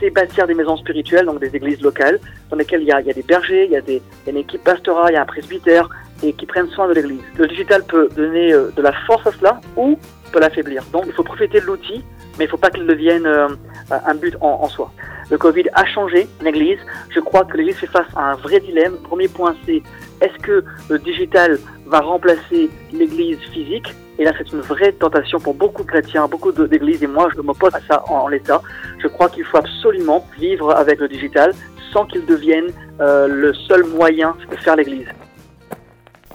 sait 0.00 0.10
bâtir 0.10 0.48
des 0.48 0.54
maisons 0.54 0.76
spirituelles, 0.76 1.26
donc 1.26 1.38
des 1.38 1.54
églises 1.54 1.80
locales, 1.80 2.18
dans 2.50 2.56
lesquelles 2.56 2.82
il 2.82 2.88
y 2.88 2.92
a, 2.92 3.00
il 3.00 3.06
y 3.06 3.10
a 3.10 3.14
des 3.14 3.22
bergers, 3.22 3.66
il 3.66 3.70
y 3.70 3.76
a, 3.76 3.80
des, 3.80 4.02
il 4.02 4.26
y 4.26 4.28
a 4.28 4.32
une 4.32 4.38
équipe 4.38 4.64
pastorale, 4.64 5.12
il 5.12 5.14
y 5.14 5.16
a 5.16 5.22
un 5.22 5.26
presbytère, 5.26 5.88
et 6.22 6.32
qui 6.32 6.46
prennent 6.46 6.68
soin 6.68 6.88
de 6.88 6.94
l'église. 6.94 7.22
Le 7.36 7.46
digital 7.46 7.84
peut 7.84 8.08
donner 8.14 8.52
euh, 8.52 8.70
de 8.76 8.82
la 8.82 8.92
force 9.06 9.26
à 9.26 9.32
cela 9.32 9.60
ou 9.76 9.98
peut 10.32 10.40
l'affaiblir. 10.40 10.82
Donc 10.92 11.04
il 11.06 11.12
faut 11.12 11.22
profiter 11.22 11.60
de 11.60 11.66
l'outil, 11.66 12.04
mais 12.38 12.44
il 12.44 12.46
ne 12.46 12.50
faut 12.50 12.56
pas 12.56 12.70
qu'il 12.70 12.86
devienne 12.86 13.26
euh, 13.26 13.48
un 13.90 14.14
but 14.14 14.36
en, 14.40 14.68
soi. 14.68 14.90
Le 15.30 15.38
Covid 15.38 15.64
a 15.74 15.84
changé 15.86 16.28
l'Église. 16.40 16.78
Je 17.10 17.20
crois 17.20 17.44
que 17.44 17.56
l'Église 17.56 17.76
fait 17.76 17.86
face 17.86 18.06
à 18.14 18.32
un 18.32 18.34
vrai 18.36 18.60
dilemme. 18.60 18.96
Premier 19.02 19.28
point, 19.28 19.56
c'est 19.64 19.82
est-ce 20.20 20.38
que 20.42 20.64
le 20.88 20.98
digital 20.98 21.58
va 21.86 22.00
remplacer 22.00 22.70
l'Église 22.92 23.38
physique? 23.52 23.94
Et 24.18 24.24
là, 24.24 24.32
c'est 24.38 24.50
une 24.52 24.60
vraie 24.60 24.92
tentation 24.92 25.38
pour 25.38 25.54
beaucoup 25.54 25.82
de 25.82 25.88
chrétiens, 25.88 26.26
beaucoup 26.26 26.50
d'églises, 26.50 27.02
et 27.02 27.06
moi, 27.06 27.28
je 27.34 27.40
m'oppose 27.42 27.74
à 27.74 27.80
ça 27.86 28.02
en, 28.08 28.28
l'état. 28.28 28.62
Je 28.98 29.08
crois 29.08 29.28
qu'il 29.28 29.44
faut 29.44 29.58
absolument 29.58 30.26
vivre 30.38 30.74
avec 30.74 31.00
le 31.00 31.08
digital 31.08 31.52
sans 31.92 32.06
qu'il 32.06 32.24
devienne 32.24 32.70
euh, 33.00 33.28
le 33.28 33.52
seul 33.52 33.84
moyen 33.84 34.34
de 34.50 34.56
faire 34.56 34.76
l'Église. 34.76 35.06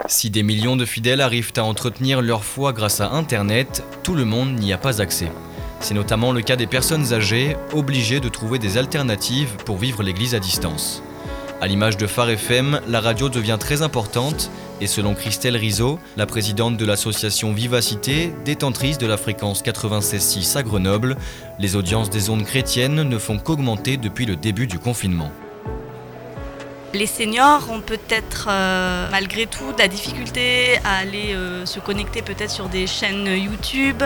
Si 0.07 0.29
des 0.29 0.43
millions 0.43 0.75
de 0.75 0.86
fidèles 0.86 1.21
arrivent 1.21 1.53
à 1.57 1.63
entretenir 1.63 2.21
leur 2.21 2.43
foi 2.43 2.74
grâce 2.74 3.01
à 3.01 3.12
Internet, 3.12 3.83
tout 4.03 4.15
le 4.15 4.25
monde 4.25 4.53
n'y 4.60 4.74
a 4.74 4.77
pas 4.77 5.01
accès. 5.01 5.31
C'est 5.79 5.93
notamment 5.93 6.31
le 6.31 6.41
cas 6.41 6.55
des 6.55 6.67
personnes 6.67 7.13
âgées, 7.13 7.55
obligées 7.74 8.19
de 8.19 8.29
trouver 8.29 8.60
des 8.60 8.77
alternatives 8.77 9.55
pour 9.65 9.77
vivre 9.77 10.03
l'Église 10.03 10.36
à 10.36 10.39
distance. 10.39 11.01
À 11.62 11.67
l'image 11.67 11.98
de 11.98 12.07
Phare 12.07 12.31
FM, 12.31 12.81
la 12.88 13.01
radio 13.01 13.29
devient 13.29 13.57
très 13.60 13.83
importante 13.83 14.50
et 14.81 14.88
selon 14.88 15.13
Christelle 15.13 15.55
Rizzo, 15.55 16.00
la 16.17 16.25
présidente 16.25 16.75
de 16.75 16.86
l'association 16.86 17.53
Vivacité, 17.53 18.33
détentrice 18.43 18.98
de 18.98 19.05
la 19.05 19.15
fréquence 19.15 19.63
96.6 19.63 20.57
à 20.57 20.63
Grenoble, 20.63 21.17
les 21.60 21.75
audiences 21.75 22.10
des 22.10 22.31
ondes 22.31 22.45
chrétiennes 22.45 23.03
ne 23.03 23.17
font 23.19 23.38
qu'augmenter 23.38 23.98
depuis 23.98 24.25
le 24.25 24.36
début 24.36 24.65
du 24.65 24.79
confinement. 24.79 25.31
Les 26.93 27.07
seniors 27.07 27.71
ont 27.71 27.79
peut-être 27.79 28.48
euh, 28.50 29.07
malgré 29.12 29.48
tout 29.48 29.71
de 29.71 29.77
la 29.77 29.88
difficulté 29.88 30.77
à 30.83 30.98
aller 30.98 31.33
euh, 31.33 31.65
se 31.65 31.79
connecter 31.79 32.21
peut-être 32.21 32.51
sur 32.51 32.67
des 32.67 32.86
chaînes 32.86 33.27
YouTube 33.27 34.03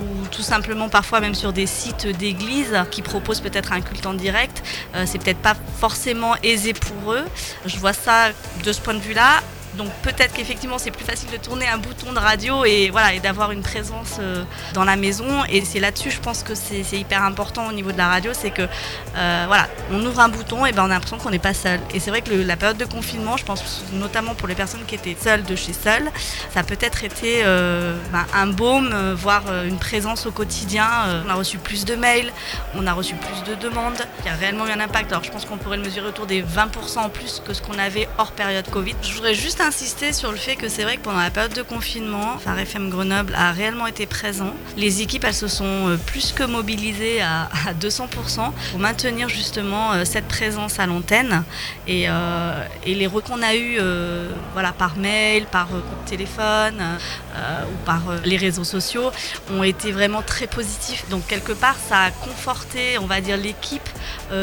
ou 0.00 0.26
tout 0.28 0.42
simplement 0.42 0.88
parfois 0.88 1.20
même 1.20 1.34
sur 1.34 1.52
des 1.52 1.66
sites 1.66 2.06
d'église 2.06 2.76
qui 2.92 3.02
proposent 3.02 3.40
peut-être 3.40 3.72
un 3.72 3.80
culte 3.80 4.06
en 4.06 4.14
direct. 4.14 4.62
Euh, 4.94 5.04
c'est 5.06 5.18
peut-être 5.18 5.40
pas 5.40 5.56
forcément 5.78 6.36
aisé 6.44 6.74
pour 6.74 7.12
eux. 7.12 7.24
Je 7.66 7.76
vois 7.78 7.92
ça 7.92 8.28
de 8.62 8.72
ce 8.72 8.80
point 8.80 8.94
de 8.94 9.00
vue-là. 9.00 9.42
Donc 9.78 9.90
peut-être 10.02 10.34
qu'effectivement 10.34 10.76
c'est 10.76 10.90
plus 10.90 11.04
facile 11.04 11.30
de 11.30 11.36
tourner 11.36 11.66
un 11.68 11.78
bouton 11.78 12.12
de 12.12 12.18
radio 12.18 12.64
et 12.64 12.90
voilà 12.90 13.16
d'avoir 13.20 13.52
une 13.52 13.62
présence 13.62 14.16
euh, 14.18 14.42
dans 14.74 14.84
la 14.84 14.96
maison. 14.96 15.44
Et 15.48 15.64
c'est 15.64 15.78
là-dessus 15.78 16.10
je 16.10 16.20
pense 16.20 16.42
que 16.42 16.54
c'est 16.54 16.98
hyper 16.98 17.22
important 17.22 17.68
au 17.68 17.72
niveau 17.72 17.92
de 17.92 17.96
la 17.96 18.08
radio, 18.08 18.32
c'est 18.34 18.50
que 18.50 18.62
euh, 18.62 19.44
voilà, 19.46 19.68
on 19.92 20.04
ouvre 20.04 20.20
un 20.20 20.28
bouton 20.28 20.66
et 20.66 20.72
ben 20.72 20.82
on 20.82 20.86
a 20.86 20.94
l'impression 20.94 21.18
qu'on 21.18 21.30
n'est 21.30 21.38
pas 21.38 21.54
seul. 21.54 21.78
Et 21.94 22.00
c'est 22.00 22.10
vrai 22.10 22.22
que 22.22 22.34
la 22.34 22.56
période 22.56 22.76
de 22.76 22.84
confinement, 22.84 23.36
je 23.36 23.44
pense 23.44 23.84
notamment 23.92 24.34
pour 24.34 24.48
les 24.48 24.56
personnes 24.56 24.84
qui 24.86 24.96
étaient 24.96 25.16
seules 25.18 25.44
de 25.44 25.54
chez 25.54 25.72
seules, 25.72 26.10
ça 26.52 26.60
a 26.60 26.62
peut-être 26.64 27.04
été 27.04 27.42
euh, 27.44 27.96
ben, 28.12 28.26
un 28.34 28.48
baume, 28.48 29.14
voire 29.14 29.44
une 29.64 29.78
présence 29.78 30.26
au 30.26 30.32
quotidien. 30.32 30.88
On 31.24 31.30
a 31.30 31.34
reçu 31.34 31.58
plus 31.58 31.84
de 31.84 31.94
mails, 31.94 32.32
on 32.74 32.86
a 32.86 32.92
reçu 32.92 33.14
plus 33.14 33.44
de 33.48 33.54
demandes. 33.54 33.98
Il 34.24 34.26
y 34.26 34.30
a 34.30 34.34
réellement 34.34 34.66
eu 34.66 34.70
un 34.70 34.80
impact. 34.80 35.12
Alors 35.12 35.22
je 35.22 35.30
pense 35.30 35.44
qu'on 35.44 35.56
pourrait 35.56 35.76
le 35.76 35.84
mesurer 35.84 36.08
autour 36.08 36.26
des 36.26 36.42
20% 36.42 36.98
en 36.98 37.08
plus 37.08 37.40
que 37.46 37.54
ce 37.54 37.62
qu'on 37.62 37.78
avait 37.78 38.08
hors 38.18 38.32
période 38.32 38.68
Covid. 38.70 38.96
Je 39.02 39.14
voudrais 39.14 39.34
juste 39.34 39.60
insister 39.68 40.14
sur 40.14 40.30
le 40.30 40.38
fait 40.38 40.56
que 40.56 40.68
c'est 40.68 40.82
vrai 40.82 40.96
que 40.96 41.02
pendant 41.02 41.20
la 41.20 41.30
période 41.30 41.52
de 41.52 41.60
confinement, 41.60 42.38
Phare 42.38 42.58
FM 42.58 42.88
Grenoble 42.88 43.34
a 43.36 43.52
réellement 43.52 43.86
été 43.86 44.06
présent. 44.06 44.54
Les 44.78 45.02
équipes, 45.02 45.24
elles 45.24 45.34
se 45.34 45.46
sont 45.46 45.88
euh, 45.88 45.96
plus 45.98 46.32
que 46.32 46.42
mobilisées 46.42 47.20
à, 47.20 47.50
à 47.66 47.74
200% 47.74 48.08
pour 48.70 48.80
maintenir 48.80 49.28
justement 49.28 49.92
euh, 49.92 50.04
cette 50.06 50.26
présence 50.26 50.78
à 50.78 50.86
l'antenne. 50.86 51.44
Et, 51.86 52.04
euh, 52.08 52.64
les 52.86 53.06
retours 53.06 53.28
qu'on 53.28 53.42
a 53.42 53.54
eu 53.54 53.76
euh, 53.78 54.30
voilà, 54.54 54.72
par 54.72 54.96
mail, 54.96 55.44
par 55.44 55.68
euh, 55.74 55.82
téléphone 56.06 56.82
ou 57.70 57.76
par 57.84 58.00
les 58.24 58.36
réseaux 58.36 58.64
sociaux 58.64 59.10
ont 59.52 59.62
été 59.62 59.92
vraiment 59.92 60.22
très 60.22 60.46
positifs. 60.46 61.08
Donc 61.10 61.26
quelque 61.26 61.52
part, 61.52 61.76
ça 61.88 62.04
a 62.04 62.10
conforté, 62.10 62.98
on 62.98 63.06
va 63.06 63.20
dire, 63.20 63.36
l'équipe 63.36 63.88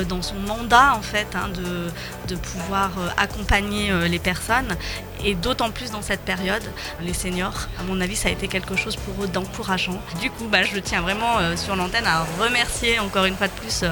dans 0.07 0.21
son 0.21 0.35
mandat 0.35 0.93
en 0.95 1.01
fait 1.01 1.27
hein, 1.35 1.49
de, 1.49 2.33
de 2.33 2.39
pouvoir 2.39 2.91
accompagner 3.17 3.91
les 4.07 4.19
personnes 4.19 4.77
et 5.23 5.35
d'autant 5.35 5.71
plus 5.71 5.91
dans 5.91 6.01
cette 6.01 6.21
période, 6.21 6.63
les 7.01 7.13
seniors, 7.13 7.67
à 7.79 7.83
mon 7.83 8.01
avis, 8.01 8.15
ça 8.15 8.29
a 8.29 8.31
été 8.31 8.47
quelque 8.47 8.75
chose 8.75 8.95
pour 8.95 9.23
eux 9.23 9.27
d'encourageant. 9.27 9.99
Du 10.21 10.29
coup, 10.31 10.45
bah, 10.47 10.63
je 10.63 10.77
tiens 10.79 11.01
vraiment 11.01 11.39
euh, 11.39 11.55
sur 11.57 11.75
l'antenne 11.75 12.05
à 12.05 12.25
remercier 12.39 12.99
encore 12.99 13.25
une 13.25 13.35
fois 13.35 13.47
de 13.47 13.53
plus 13.53 13.83
euh, 13.83 13.89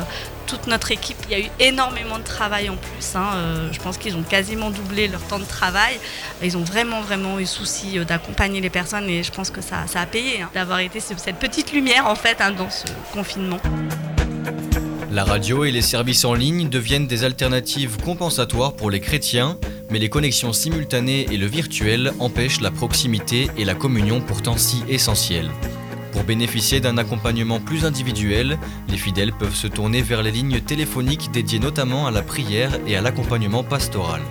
toute 0.48 0.68
notre 0.68 0.92
équipe. 0.92 1.18
Il 1.30 1.32
y 1.32 1.36
a 1.36 1.40
eu 1.46 1.50
énormément 1.60 2.18
de 2.20 2.24
travail 2.24 2.70
en 2.70 2.76
plus. 2.76 3.16
hein. 3.16 3.30
Euh, 3.36 3.70
je 3.72 3.80
pense 3.80 3.98
qu'ils 3.98 4.16
ont 4.16 4.24
quasiment 4.24 4.70
doublé 4.70 5.08
leur 5.08 5.22
temps 5.22 5.40
de 5.40 5.46
travail. 5.46 6.00
Ils 6.42 6.58
ont 6.58 6.64
vraiment, 6.64 7.02
vraiment 7.02 7.40
eu 7.40 7.46
souci 7.46 7.98
d'accompagner 8.06 8.62
les 8.62 8.70
personnes 8.70 9.10
et 9.10 9.24
je 9.24 9.32
pense 9.32 9.50
que 9.50 9.62
ça, 9.62 9.86
a 9.96 10.06
payé 10.06 10.42
hein, 10.42 10.50
d'avoir 10.54 10.80
été 10.80 11.00
ce- 11.00 11.14
cette 11.18 11.38
petite 11.38 11.72
lumière 11.72 12.08
en 12.08 12.16
fait 12.16 12.42
hein, 12.42 12.52
dans 12.52 12.70
ce 12.70 12.86
confinement. 13.14 13.60
La 15.14 15.24
radio 15.24 15.64
et 15.64 15.70
les 15.70 15.84
services 15.84 16.26
en 16.26 16.34
ligne 16.34 16.70
deviennent 16.70 17.06
des 17.06 17.24
alternatives 17.24 17.98
compensatoires 18.04 18.74
pour 18.74 18.90
les 18.90 19.00
chrétiens, 19.00 19.60
mais 19.92 20.00
les 20.00 20.10
connexions 20.10 20.54
simultanées 20.54 21.28
et 21.32 21.38
le 21.38 21.46
virtuel 21.46 22.14
empêchent 22.18 22.62
la 22.62 22.72
proximité 22.72 23.48
et 23.56 23.64
la 23.64 23.76
communion 23.76 24.22
pourtant 24.22 24.58
si 24.58 24.82
essentielles. 24.90 25.52
Pour 26.14 26.24
bénéficier 26.24 26.80
d'un 26.80 26.98
accompagnement 26.98 27.60
plus 27.60 27.86
individuel, 27.86 28.58
les 28.90 28.98
fidèles 28.98 29.34
peuvent 29.34 29.54
se 29.54 29.68
tourner 29.68 30.02
vers 30.02 30.24
les 30.24 30.32
lignes 30.32 30.62
téléphoniques 30.62 31.30
dédiées 31.32 31.60
notamment 31.60 32.08
à 32.08 32.12
la 32.12 32.24
prière 32.24 32.80
et 32.88 32.96
à 32.96 33.02
l'accompagnement 33.02 33.64
pastoral. 33.64 34.24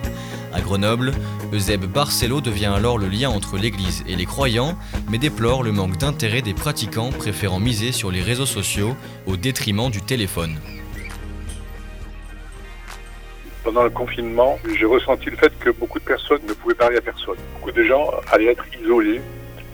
À 0.53 0.61
Grenoble, 0.61 1.13
Euseb 1.51 1.85
Barcelo 1.85 2.39
devient 2.39 2.71
alors 2.75 2.99
le 2.99 3.07
lien 3.07 3.29
entre 3.29 3.57
l'Église 3.57 4.03
et 4.07 4.15
les 4.15 4.27
croyants, 4.27 4.77
mais 5.09 5.17
déplore 5.17 5.63
le 5.63 5.71
manque 5.71 5.97
d'intérêt 5.97 6.43
des 6.43 6.53
pratiquants 6.53 7.09
préférant 7.09 7.59
miser 7.59 7.91
sur 7.91 8.11
les 8.11 8.21
réseaux 8.21 8.45
sociaux 8.45 8.95
au 9.25 9.35
détriment 9.35 9.89
du 9.89 10.03
téléphone. 10.03 10.59
Pendant 13.63 13.83
le 13.83 13.89
confinement, 13.89 14.59
j'ai 14.77 14.85
ressenti 14.85 15.31
le 15.31 15.37
fait 15.37 15.57
que 15.57 15.71
beaucoup 15.71 15.97
de 15.97 16.03
personnes 16.03 16.41
ne 16.47 16.53
pouvaient 16.53 16.75
parler 16.75 16.97
à 16.97 17.01
personne. 17.01 17.37
Beaucoup 17.55 17.71
de 17.71 17.83
gens 17.83 18.11
allaient 18.31 18.51
être 18.51 18.65
isolés. 18.79 19.21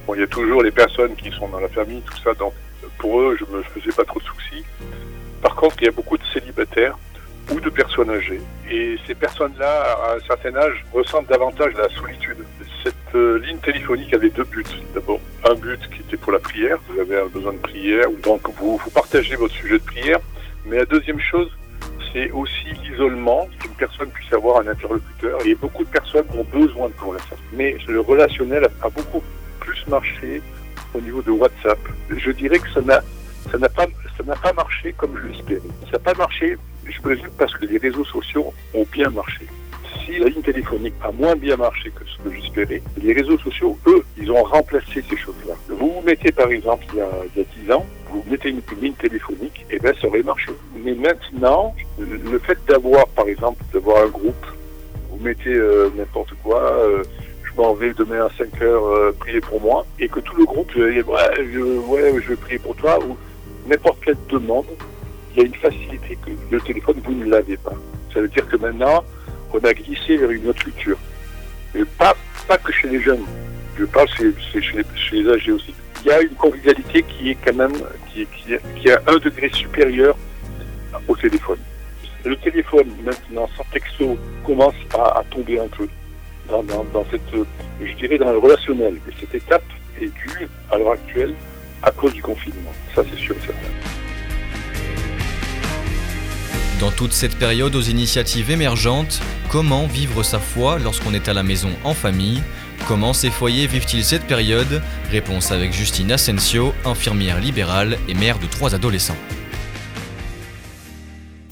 Bon, 0.08 0.14
il 0.14 0.22
y 0.22 0.24
a 0.24 0.28
toujours 0.28 0.64
les 0.64 0.72
personnes 0.72 1.16
qui 1.16 1.30
sont 1.32 1.50
dans 1.50 1.60
la 1.60 1.70
famille, 1.70 2.02
tout 2.04 2.18
ça, 2.24 2.34
donc 2.36 2.54
pour 3.00 3.20
eux, 3.20 3.38
je 3.38 3.44
me 3.54 3.62
faisais 3.64 3.92
pas 3.92 4.06
trop 4.06 4.20
de 4.20 4.26
soucis. 4.26 4.64
Par 5.42 5.56
contre, 5.56 5.76
il 5.82 5.86
y 5.86 5.88
a 5.90 5.92
beaucoup 5.92 6.18
de 6.18 6.24
célibataires 6.34 6.98
ou 7.52 7.60
de 7.60 7.70
personnes 7.70 8.10
âgées. 8.10 8.42
Et 8.70 8.98
ces 9.08 9.16
personnes-là, 9.16 9.98
à 10.04 10.16
un 10.16 10.20
certain 10.22 10.56
âge, 10.56 10.86
ressentent 10.94 11.28
davantage 11.28 11.74
la 11.76 11.90
solitude. 11.90 12.38
Cette 12.84 13.16
euh, 13.16 13.40
ligne 13.40 13.58
téléphonique 13.58 14.14
avait 14.14 14.30
deux 14.30 14.44
buts. 14.44 14.64
D'abord, 14.94 15.20
un 15.50 15.56
but 15.56 15.80
qui 15.90 16.02
était 16.02 16.18
pour 16.18 16.32
la 16.32 16.40
prière. 16.40 16.78
Vous 16.88 17.00
avez 17.00 17.20
un 17.20 17.26
besoin 17.26 17.54
de 17.54 17.58
prière, 17.58 18.08
donc 18.24 18.48
vous, 18.58 18.80
partagez 18.94 19.36
votre 19.36 19.54
sujet 19.54 19.80
de 19.80 19.84
prière. 19.84 20.20
Mais 20.66 20.78
la 20.78 20.86
deuxième 20.86 21.20
chose, 21.20 21.50
c'est 22.14 22.32
aussi 22.32 22.68
l'isolement, 22.84 23.48
qu'une 23.60 23.74
personne 23.74 24.10
puisse 24.10 24.32
avoir 24.34 24.62
un 24.62 24.68
interlocuteur. 24.68 25.40
Et 25.46 25.56
beaucoup 25.56 25.84
de 25.84 25.90
personnes 25.90 26.26
ont 26.38 26.44
besoin 26.44 26.88
de 26.90 26.94
conversation. 26.94 27.38
Mais 27.54 27.78
le 27.88 28.00
relationnel 28.00 28.68
a, 28.82 28.90
beaucoup 28.90 29.24
plus 29.60 29.86
marché 29.88 30.42
au 30.94 31.02
niveau 31.02 31.22
de 31.22 31.32
WhatsApp. 31.32 31.80
Je 32.10 32.32
dirais 32.32 32.60
que 32.60 32.70
ça 32.72 32.82
n'a 32.82 33.02
ça 33.52 33.58
n'a 33.58 33.70
pas 33.70 33.86
ça 34.18 34.24
n'a 34.24 34.36
pas 34.36 34.54
marché 34.54 34.94
comme 34.98 35.18
je 35.18 35.28
l'espérais. 35.28 35.62
Ça 35.86 35.94
n'a 35.94 36.00
pas 36.00 36.14
marché, 36.14 36.58
je 36.86 37.02
présume, 37.02 37.30
parce 37.38 37.54
que 37.56 37.66
les 37.66 37.78
réseaux 37.78 38.06
sociaux 38.06 38.54
ont 38.74 38.86
bien 38.92 39.10
marché. 39.10 39.46
Si 40.06 40.18
la 40.18 40.28
ligne 40.28 40.42
téléphonique 40.42 40.94
a 41.02 41.12
moins 41.12 41.36
bien 41.36 41.56
marché 41.56 41.92
que 41.92 42.04
ce 42.06 42.18
que 42.24 42.36
j'espérais, 42.36 42.82
les 43.02 43.14
réseaux 43.14 43.38
sociaux, 43.40 43.78
eux, 43.88 44.04
ils 44.18 44.32
ont 44.32 44.44
remplacé 44.44 45.04
ces 45.10 45.18
choses-là. 45.18 45.54
Vous 45.68 45.92
vous 45.94 46.02
mettez, 46.06 46.32
par 46.32 46.50
exemple, 46.50 46.86
il 46.94 46.98
y 46.98 47.02
a, 47.02 47.10
il 47.36 47.42
y 47.42 47.46
a 47.46 47.64
10 47.66 47.72
ans, 47.72 47.86
vous 48.12 48.24
mettez 48.30 48.50
une, 48.50 48.62
ligne 48.82 48.94
téléphonique, 48.94 49.66
et 49.70 49.80
bien 49.80 49.92
ça 50.00 50.08
aurait 50.08 50.24
marché. 50.24 50.52
Mais 50.76 50.94
maintenant, 50.94 51.76
le 51.98 52.40
fait 52.40 52.58
d'avoir, 52.68 53.08
par 53.10 53.28
exemple, 53.28 53.64
d'avoir 53.74 54.04
un 54.04 54.10
groupe, 54.10 54.46
vous 55.10 55.24
mettez 55.24 55.54
euh, 55.54 55.90
n'importe 55.96 56.34
quoi, 56.44 56.62
euh, 56.62 57.04
je 57.44 57.62
m'en 57.62 57.74
vais 57.74 57.94
demain 57.94 58.26
à 58.26 58.30
5 58.38 58.62
heures 58.62 58.86
euh, 58.86 59.16
prier 59.20 59.42
pour 59.42 59.62
moi, 59.62 59.86
et 60.00 60.08
que 60.08 60.20
tout 60.20 60.36
le 60.36 60.46
groupe, 60.46 60.72
euh, 60.78 61.04
ouais, 61.04 61.50
je, 61.52 61.60
ouais, 61.60 62.14
je 62.22 62.30
vais 62.30 62.36
prier 62.36 62.60
pour 62.60 62.76
toi, 62.76 63.00
ou 63.04 63.18
n'importe 63.68 64.00
quelle 64.04 64.18
demande, 64.30 64.66
il 65.32 65.38
y 65.38 65.42
a 65.42 65.46
une 65.46 65.56
facilité 65.56 66.18
que 66.26 66.32
le 66.52 66.62
téléphone, 66.62 66.96
vous 67.04 67.14
ne 67.14 67.26
l'avez 67.26 67.58
pas. 67.58 67.74
Ça 68.14 68.22
veut 68.22 68.28
dire 68.28 68.48
que 68.48 68.58
maintenant, 68.58 69.04
on 69.54 69.60
a 69.60 69.74
glissé 69.74 70.18
vers 70.18 70.32
une 70.32 70.48
autre 70.48 70.64
culture. 70.64 70.98
Et 71.76 71.86
pas, 71.86 72.16
pas 72.48 72.58
que 72.58 72.72
chez 72.72 72.90
les 72.90 73.02
jeunes. 73.02 73.24
Je 73.78 73.86
parle 73.86 74.08
chez, 74.10 74.34
les, 75.12 75.30
âgés 75.30 75.52
aussi. 75.52 75.74
Il 76.04 76.08
y 76.08 76.12
a 76.12 76.22
une 76.22 76.36
convivialité 76.36 77.04
qui 77.04 77.32
est 77.32 77.38
quand 77.44 77.56
même, 77.56 77.74
qui, 78.12 78.26
qui, 78.26 78.56
qui 78.80 78.90
a 78.90 79.02
un 79.08 79.18
degré 79.18 79.50
supérieur 79.50 80.18
au 81.08 81.16
téléphone. 81.16 81.60
Le 82.26 82.36
téléphone, 82.38 82.88
maintenant, 83.04 83.50
sans 83.56 83.64
texto, 83.72 84.18
commence 84.46 84.76
à, 84.94 85.24
tomber 85.32 85.60
un 85.60 85.68
peu 85.68 85.88
dans, 86.50 87.06
cette, 87.12 87.22
je 87.82 87.94
dirais, 87.94 88.18
dans 88.18 88.32
le 88.32 88.40
relationnel. 88.40 88.96
Et 89.08 89.14
cette 89.20 89.36
étape 89.36 89.64
est 90.02 90.08
due, 90.08 90.48
à 90.72 90.78
l'heure 90.78 90.92
actuelle, 90.92 91.34
à 91.84 91.92
cause 91.92 92.14
du 92.14 92.22
confinement. 92.22 92.74
Ça, 92.94 93.04
c'est 93.10 93.20
sûr 93.20 93.36
et 93.38 93.46
certain. 93.46 94.09
Dans 96.80 96.92
toute 96.92 97.12
cette 97.12 97.36
période 97.38 97.76
aux 97.76 97.82
initiatives 97.82 98.52
émergentes, 98.52 99.20
comment 99.50 99.86
vivre 99.86 100.24
sa 100.24 100.40
foi 100.40 100.80
lorsqu'on 100.80 101.14
est 101.14 101.28
à 101.28 101.34
la 101.34 101.44
maison 101.44 101.72
en 101.84 101.94
famille? 101.94 102.42
Comment 102.88 103.12
ces 103.12 103.30
foyers 103.30 103.68
vivent-ils 103.68 104.06
cette 104.06 104.26
période? 104.26 104.82
Réponse 105.12 105.52
avec 105.52 105.74
Justine 105.74 106.14
Asensio, 106.14 106.74
infirmière 106.86 107.42
libérale 107.42 107.98
et 108.08 108.14
mère 108.14 108.40
de 108.40 108.46
trois 108.46 108.76
adolescents. 108.76 109.18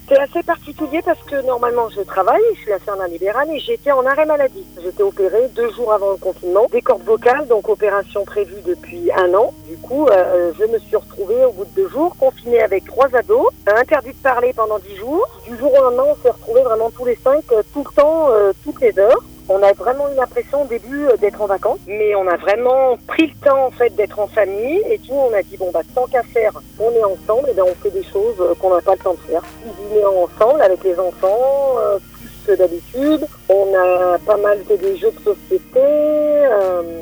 C'est 0.08 0.18
assez 0.18 0.42
particulier 0.42 1.02
parce 1.04 1.22
que 1.24 1.44
normalement 1.44 1.90
je 1.90 2.00
travaille, 2.00 2.40
je 2.54 2.60
suis 2.60 2.72
infirmière 2.72 3.08
libérale 3.08 3.48
et 3.50 3.58
j'étais 3.58 3.92
en 3.92 4.06
arrêt 4.06 4.24
maladie. 4.24 4.64
J'étais 4.82 5.02
opérée 5.02 5.48
deux 5.54 5.70
jours 5.72 5.92
avant 5.92 6.12
le 6.12 6.16
confinement, 6.16 6.66
des 6.72 6.80
cordes 6.80 7.02
vocales, 7.02 7.46
donc 7.46 7.68
opération 7.68 8.24
prévue 8.24 8.62
depuis 8.64 9.12
un 9.12 9.34
an. 9.34 9.52
Du 9.68 9.76
coup, 9.76 10.06
euh, 10.06 10.50
je 10.58 10.64
me 10.64 10.78
suis 10.78 10.96
retrouvée 10.96 11.44
au 11.44 11.52
bout 11.52 11.66
de 11.66 11.82
deux 11.82 11.88
jours, 11.90 12.16
confinée 12.18 12.62
avec 12.62 12.86
trois 12.86 13.14
ados, 13.14 13.48
interdit 13.66 14.12
de 14.12 14.22
parler 14.22 14.54
pendant 14.54 14.78
dix 14.78 14.96
jours. 14.96 15.28
Du 15.46 15.58
jour 15.58 15.74
au 15.78 15.82
lendemain, 15.82 16.04
on 16.06 16.22
s'est 16.22 16.30
retrouvés 16.30 16.62
vraiment 16.62 16.90
tous 16.90 17.04
les 17.04 17.16
cinq, 17.16 17.44
euh, 17.52 17.62
tout 17.74 17.84
le 17.86 17.94
temps, 17.94 18.30
euh, 18.30 18.52
toutes 18.64 18.80
les 18.80 18.98
heures. 18.98 19.22
On 19.50 19.62
a 19.62 19.72
vraiment 19.72 20.10
eu 20.10 20.14
l'impression 20.14 20.62
au 20.62 20.66
début 20.66 21.06
euh, 21.06 21.16
d'être 21.16 21.40
en 21.40 21.46
vacances, 21.46 21.78
mais 21.86 22.14
on 22.14 22.28
a 22.28 22.36
vraiment 22.36 22.98
pris 23.06 23.28
le 23.28 23.48
temps 23.48 23.66
en 23.66 23.70
fait 23.70 23.88
d'être 23.96 24.18
en 24.18 24.26
famille 24.26 24.82
et 24.90 24.98
tout. 24.98 25.14
On 25.14 25.32
a 25.32 25.42
dit 25.42 25.56
bon 25.56 25.70
bah 25.72 25.80
tant 25.94 26.04
qu'à 26.06 26.22
faire, 26.22 26.52
on 26.78 26.90
est 26.90 27.04
ensemble 27.04 27.48
et 27.48 27.54
ben 27.54 27.64
on 27.66 27.74
fait 27.82 27.90
des 27.90 28.02
choses 28.02 28.36
euh, 28.40 28.54
qu'on 28.60 28.74
n'a 28.74 28.82
pas 28.82 28.92
le 28.92 28.98
temps 28.98 29.14
de 29.14 29.30
faire. 29.30 29.42
Cuisiner 29.62 30.04
ensemble 30.04 30.60
avec 30.60 30.84
les 30.84 30.98
enfants, 31.00 31.76
euh, 31.78 31.98
plus 32.12 32.30
que 32.46 32.58
d'habitude. 32.58 33.26
On 33.48 33.74
a 33.74 34.18
pas 34.18 34.36
mal 34.36 34.58
fait 34.68 34.76
des 34.76 34.98
jeux 34.98 35.12
de 35.12 35.20
société, 35.20 35.80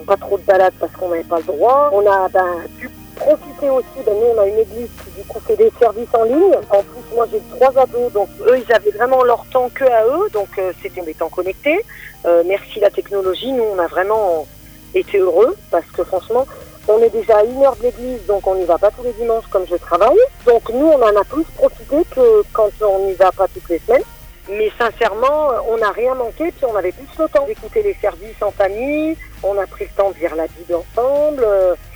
pas 0.06 0.16
trop 0.16 0.38
de 0.38 0.44
balades 0.44 0.74
parce 0.78 0.92
qu'on 0.92 1.08
n'avait 1.08 1.24
pas 1.24 1.38
le 1.38 1.44
droit. 1.44 1.90
On 1.92 2.06
a 2.06 2.28
ben, 2.28 2.46
pu 2.78 2.88
profité 3.16 3.70
aussi, 3.70 3.86
ben, 4.04 4.14
nous 4.14 4.36
on 4.36 4.40
a 4.40 4.46
une 4.46 4.58
église 4.58 4.88
qui 5.32 5.40
fait 5.40 5.56
des 5.56 5.72
services 5.78 6.08
en 6.12 6.24
ligne. 6.24 6.54
En 6.70 6.82
plus 6.82 7.14
moi 7.14 7.26
j'ai 7.30 7.40
trois 7.56 7.76
ados, 7.78 8.12
donc 8.12 8.28
eux 8.46 8.58
ils 8.58 8.72
avaient 8.72 8.90
vraiment 8.90 9.22
leur 9.24 9.44
temps 9.46 9.68
que 9.74 9.84
à 9.84 10.04
eux, 10.06 10.28
donc 10.32 10.48
euh, 10.58 10.72
c'était 10.82 11.02
des 11.02 11.14
temps 11.14 11.28
connectés. 11.28 11.80
Euh, 12.26 12.42
merci 12.46 12.80
la 12.80 12.90
technologie, 12.90 13.52
nous 13.52 13.64
on 13.74 13.78
a 13.78 13.86
vraiment 13.86 14.46
été 14.94 15.18
heureux 15.18 15.56
parce 15.70 15.86
que 15.86 16.04
franchement 16.04 16.46
on 16.88 16.98
est 16.98 17.10
déjà 17.10 17.38
à 17.38 17.44
une 17.44 17.62
heure 17.64 17.76
de 17.76 17.82
l'église, 17.82 18.24
donc 18.26 18.46
on 18.46 18.54
n'y 18.54 18.64
va 18.64 18.78
pas 18.78 18.90
tous 18.90 19.02
les 19.02 19.12
dimanches 19.14 19.46
comme 19.50 19.66
je 19.66 19.76
travaille. 19.76 20.18
Donc 20.46 20.68
nous 20.70 20.86
on 20.86 21.02
en 21.02 21.20
a 21.20 21.24
plus 21.24 21.44
profité 21.56 21.96
que 22.14 22.42
quand 22.52 22.70
on 22.82 23.06
n'y 23.06 23.14
va 23.14 23.32
pas 23.32 23.46
toutes 23.48 23.68
les 23.68 23.80
semaines. 23.80 24.02
Mais 24.48 24.70
sincèrement, 24.78 25.50
on 25.68 25.76
n'a 25.78 25.90
rien 25.90 26.14
manqué, 26.14 26.52
puis 26.52 26.64
on 26.64 26.76
avait 26.76 26.92
plus 26.92 27.08
le 27.18 27.28
temps 27.28 27.44
d'écouter 27.46 27.82
les 27.82 27.94
services 27.94 28.40
en 28.40 28.52
famille, 28.52 29.16
on 29.42 29.58
a 29.58 29.66
pris 29.66 29.86
le 29.86 29.90
temps 29.90 30.10
de 30.12 30.18
lire 30.18 30.36
la 30.36 30.46
Bible 30.46 30.74
ensemble. 30.74 31.44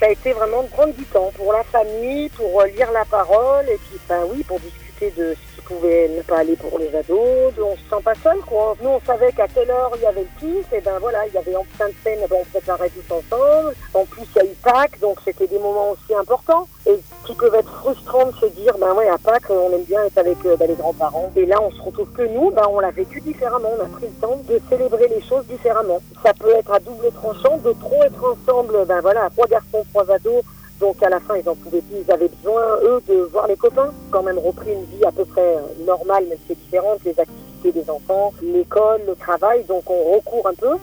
Ça 0.00 0.06
a 0.06 0.10
été 0.10 0.32
vraiment 0.32 0.62
de 0.64 0.68
prendre 0.68 0.92
du 0.94 1.04
temps 1.04 1.30
pour 1.36 1.52
la 1.52 1.62
famille, 1.62 2.28
pour 2.30 2.62
lire 2.64 2.90
la 2.92 3.04
parole, 3.04 3.68
et 3.68 3.78
puis 3.88 4.00
ben 4.08 4.22
oui, 4.30 4.42
pour 4.42 4.58
discuter 4.58 5.12
de 5.16 5.36
pouvait 5.70 6.08
ne 6.08 6.22
pas 6.22 6.38
aller 6.38 6.56
pour 6.56 6.78
les 6.78 6.94
ados. 6.94 7.52
On 7.58 7.76
se 7.76 7.96
sent 7.96 8.02
pas 8.02 8.14
seul, 8.22 8.38
quoi. 8.40 8.76
Nous, 8.82 8.88
on 8.88 9.00
savait 9.00 9.32
qu'à 9.32 9.48
telle 9.48 9.70
heure 9.70 9.92
il 9.96 10.02
y 10.02 10.06
avait 10.06 10.22
le 10.22 10.40
kiff, 10.40 10.72
et 10.72 10.80
ben 10.80 10.98
voilà, 11.00 11.26
il 11.26 11.32
y 11.32 11.38
avait 11.38 11.56
en 11.56 11.64
fin 11.78 11.88
de 11.88 11.94
scène, 12.02 12.18
ben, 12.28 12.36
on 12.40 12.44
préparait 12.44 12.90
tous 12.90 13.14
ensemble. 13.14 13.74
En 13.94 14.04
plus, 14.04 14.26
il 14.34 14.36
y 14.36 14.40
a 14.40 14.44
eu 14.44 14.54
Pâques, 14.62 15.00
donc 15.00 15.18
c'était 15.24 15.46
des 15.46 15.58
moments 15.58 15.90
aussi 15.90 16.14
importants. 16.14 16.66
Et 16.86 16.98
qui 17.26 17.34
peuvent 17.34 17.54
être 17.54 17.70
frustrants 17.80 18.26
de 18.26 18.36
se 18.36 18.46
dire, 18.46 18.76
ben 18.78 18.94
ouais, 18.94 19.08
à 19.08 19.18
Pâques, 19.18 19.50
on 19.50 19.72
aime 19.72 19.84
bien 19.84 20.02
être 20.04 20.18
avec 20.18 20.38
euh, 20.46 20.56
ben, 20.56 20.68
les 20.68 20.74
grands-parents. 20.74 21.30
Et 21.36 21.46
là, 21.46 21.58
on 21.62 21.70
se 21.70 21.80
retrouve 21.80 22.10
que 22.12 22.22
nous, 22.22 22.50
ben, 22.50 22.66
on 22.70 22.80
l'a 22.80 22.90
vécu 22.90 23.20
différemment. 23.20 23.68
On 23.78 23.84
a 23.84 23.88
pris 23.88 24.06
le 24.06 24.26
temps 24.26 24.40
de 24.48 24.60
célébrer 24.68 25.08
les 25.08 25.22
choses 25.22 25.46
différemment. 25.46 26.00
Ça 26.22 26.32
peut 26.34 26.50
être 26.50 26.72
à 26.72 26.80
double 26.80 27.10
tranchant, 27.12 27.58
de 27.58 27.72
trop 27.72 28.02
être 28.02 28.24
ensemble, 28.24 28.84
ben 28.86 29.00
voilà, 29.00 29.28
trois 29.30 29.46
garçons, 29.46 29.84
trois 29.92 30.10
ados. 30.10 30.42
Donc 30.80 31.02
à 31.02 31.10
la 31.10 31.20
fin, 31.20 31.36
ils 31.36 31.48
en 31.48 31.54
pouvaient 31.54 31.82
plus. 31.82 31.98
Ils 32.06 32.10
avaient 32.10 32.28
besoin, 32.28 32.62
eux, 32.82 33.02
de 33.06 33.28
voir 33.32 33.46
les 33.46 33.56
copains. 33.56 33.90
Quand 34.10 34.22
même 34.22 34.38
repris 34.38 34.72
une 34.72 34.84
vie 34.96 35.04
à 35.04 35.12
peu 35.12 35.24
près 35.24 35.56
euh, 35.56 35.84
normale, 35.86 36.24
même 36.26 36.38
si 36.38 36.44
c'est 36.48 36.58
différente, 36.58 36.98
les 37.04 37.18
activités 37.20 37.72
des 37.72 37.90
enfants, 37.90 38.32
l'école, 38.42 39.02
le 39.06 39.14
travail. 39.14 39.64
Donc 39.64 39.88
on 39.90 40.14
recourt 40.14 40.48
un 40.48 40.54
peu. 40.54 40.76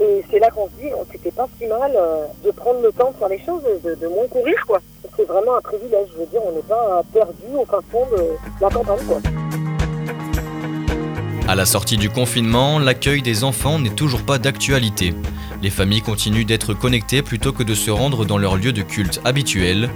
Et 0.00 0.24
c'est 0.30 0.40
là 0.40 0.50
qu'on 0.50 0.66
se 0.66 0.72
dit, 0.80 0.88
c'était 1.12 1.30
pas 1.30 1.46
si 1.58 1.66
mal 1.66 1.92
euh, 1.94 2.26
de 2.44 2.50
prendre 2.50 2.80
le 2.80 2.90
temps 2.90 3.12
de 3.12 3.16
faire 3.16 3.28
les 3.28 3.38
choses, 3.44 3.62
de, 3.84 3.94
de 3.94 4.08
moins 4.08 4.26
courir, 4.26 4.56
quoi. 4.66 4.80
C'est 5.16 5.24
vraiment 5.24 5.56
un 5.56 5.60
privilège. 5.60 6.08
Je 6.14 6.18
veux 6.18 6.26
dire, 6.26 6.40
on 6.44 6.50
n'est 6.52 6.62
pas 6.62 7.02
perdu 7.12 7.54
au 7.56 7.64
fin 7.64 7.80
fond 7.92 8.04
de 8.16 8.24
la 8.60 8.70
campagne, 8.70 9.06
quoi. 9.06 9.18
À 11.46 11.54
la 11.54 11.66
sortie 11.66 11.98
du 11.98 12.08
confinement, 12.08 12.78
l'accueil 12.78 13.20
des 13.20 13.44
enfants 13.44 13.78
n'est 13.78 13.94
toujours 13.94 14.22
pas 14.22 14.38
d'actualité. 14.38 15.14
Les 15.64 15.70
familles 15.70 16.02
continuent 16.02 16.44
d'être 16.44 16.74
connectées 16.74 17.22
plutôt 17.22 17.50
que 17.50 17.62
de 17.62 17.74
se 17.74 17.90
rendre 17.90 18.26
dans 18.26 18.36
leur 18.36 18.56
lieu 18.56 18.74
de 18.74 18.82
culte 18.82 19.22
habituel. 19.24 19.88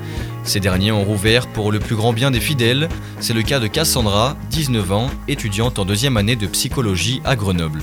Ces 0.42 0.60
derniers 0.60 0.92
ont 0.92 1.04
rouvert 1.04 1.46
pour 1.46 1.70
le 1.70 1.78
plus 1.78 1.94
grand 1.94 2.14
bien 2.14 2.30
des 2.30 2.40
fidèles. 2.40 2.88
C'est 3.20 3.34
le 3.34 3.42
cas 3.42 3.60
de 3.60 3.66
Cassandra, 3.66 4.34
19 4.48 4.92
ans, 4.92 5.10
étudiante 5.28 5.78
en 5.78 5.84
deuxième 5.84 6.16
année 6.16 6.36
de 6.36 6.46
psychologie 6.46 7.20
à 7.26 7.36
Grenoble. 7.36 7.82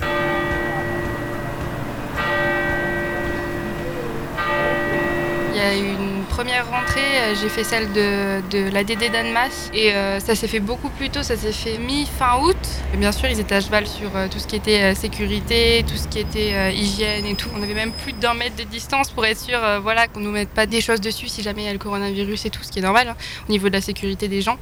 Première 6.36 6.70
rentrée, 6.70 7.00
euh, 7.00 7.34
j'ai 7.42 7.48
fait 7.48 7.64
celle 7.64 7.94
de, 7.94 8.42
de 8.50 8.70
l'ADD 8.70 9.10
d'Annemasse 9.10 9.72
et 9.74 9.94
euh, 9.94 10.20
ça 10.20 10.36
s'est 10.36 10.50
fait 10.50 10.60
beaucoup 10.60 10.90
plus 10.90 11.10
tôt, 11.10 11.24
ça 11.24 11.38
s'est 11.38 11.54
fait 11.54 11.78
mi-fin 11.78 12.42
août. 12.42 12.58
Et 12.94 12.98
bien 12.98 13.14
sûr, 13.14 13.30
ils 13.30 13.40
étaient 13.40 13.56
à 13.56 13.62
cheval 13.62 13.88
sur 13.88 14.14
euh, 14.18 14.28
tout 14.28 14.40
ce 14.40 14.46
qui 14.46 14.58
était 14.58 14.94
sécurité, 14.96 15.86
tout 15.88 15.96
ce 15.96 16.10
qui 16.10 16.20
était 16.20 16.76
hygiène 16.76 17.26
et 17.26 17.36
tout. 17.36 17.48
On 17.58 17.64
avait 17.64 17.74
même 17.74 17.94
plus 17.94 18.12
d'un 18.12 18.34
mètre 18.34 18.58
de 18.58 18.64
distance 18.64 19.12
pour 19.12 19.26
être 19.26 19.40
sûr 19.40 19.60
voilà, 19.82 20.08
qu'on 20.08 20.20
ne 20.20 20.26
nous 20.26 20.32
mette 20.32 20.50
pas 20.50 20.66
des 20.66 20.82
choses 20.82 21.00
dessus 21.00 21.30
si 21.30 21.42
jamais 21.42 21.62
il 21.62 21.66
y 21.68 21.70
a 21.70 21.74
le 21.74 21.80
coronavirus 21.80 22.48
et 22.48 22.50
tout, 22.50 22.64
ce 22.64 22.72
qui 22.72 22.80
est 22.80 22.82
normal 22.82 23.08
hein, 23.08 23.16
au 23.48 23.52
niveau 23.54 23.70
de 23.70 23.74
la 23.74 23.82
sécurité 23.82 24.28
des 24.28 24.42
gens. 24.42 24.58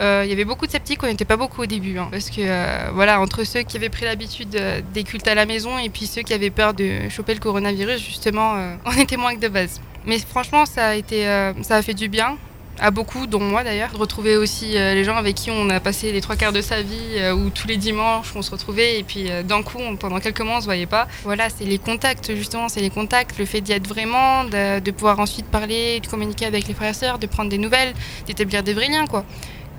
Il 0.00 0.28
y 0.28 0.32
avait 0.32 0.44
beaucoup 0.44 0.66
de 0.66 0.70
sceptiques, 0.70 1.02
on 1.02 1.08
n'était 1.08 1.24
pas 1.24 1.36
beaucoup 1.36 1.62
au 1.62 1.66
début, 1.66 1.98
hein, 1.98 2.06
parce 2.12 2.30
que 2.30 2.92
voilà, 2.92 3.20
entre 3.20 3.42
ceux 3.42 3.62
qui 3.62 3.76
avaient 3.76 3.88
pris 3.88 4.04
l'habitude 4.04 4.56
des 4.94 5.02
cultes 5.02 5.26
à 5.26 5.34
la 5.34 5.46
maison 5.46 5.80
et 5.80 5.88
puis 5.88 6.06
ceux 6.06 6.22
qui 6.22 6.32
avaient 6.32 6.50
peur 6.50 6.74
de 6.74 7.08
choper 7.08 7.34
le 7.34 7.40
coronavirus, 7.40 8.00
justement, 8.00 8.54
on 8.84 8.92
était 8.92 9.16
moins 9.16 9.34
que 9.34 9.40
de 9.40 9.48
base. 9.48 9.80
Mais 10.06 10.18
franchement, 10.18 10.66
ça 10.66 10.88
a 10.88 10.94
été, 10.94 11.26
euh, 11.26 11.52
ça 11.62 11.76
a 11.76 11.82
fait 11.82 11.94
du 11.94 12.08
bien 12.08 12.36
à 12.80 12.92
beaucoup, 12.92 13.26
dont 13.26 13.40
moi 13.40 13.64
d'ailleurs, 13.64 13.90
retrouver 13.98 14.36
aussi 14.36 14.78
euh, 14.78 14.94
les 14.94 15.02
gens 15.02 15.16
avec 15.16 15.34
qui 15.34 15.50
on 15.50 15.68
a 15.68 15.80
passé 15.80 16.12
les 16.12 16.20
trois 16.20 16.36
quarts 16.36 16.52
de 16.52 16.60
sa 16.60 16.80
vie, 16.80 17.16
euh, 17.16 17.34
où 17.34 17.50
tous 17.50 17.66
les 17.66 17.76
dimanches 17.76 18.32
on 18.36 18.42
se 18.42 18.52
retrouvait 18.52 19.00
et 19.00 19.02
puis 19.02 19.28
d'un 19.44 19.62
coup, 19.62 19.80
pendant 19.98 20.20
quelques 20.20 20.42
mois, 20.42 20.58
on 20.58 20.60
se 20.60 20.66
voyait 20.66 20.86
pas. 20.86 21.08
Voilà, 21.24 21.50
c'est 21.50 21.64
les 21.64 21.78
contacts 21.78 22.32
justement, 22.36 22.68
c'est 22.68 22.80
les 22.80 22.90
contacts, 22.90 23.36
le 23.36 23.46
fait 23.46 23.60
d'y 23.60 23.72
être 23.72 23.88
vraiment, 23.88 24.44
de, 24.44 24.78
de 24.78 24.90
pouvoir 24.92 25.18
ensuite 25.18 25.46
parler, 25.46 25.98
de 25.98 26.06
communiquer 26.06 26.46
avec 26.46 26.68
les 26.68 26.74
frères 26.74 26.90
et 26.90 26.94
sœurs, 26.94 27.18
de 27.18 27.26
prendre 27.26 27.50
des 27.50 27.58
nouvelles, 27.58 27.94
d'établir 28.26 28.62
des 28.62 28.74
vrais 28.74 28.88
liens 28.88 29.06
quoi 29.06 29.24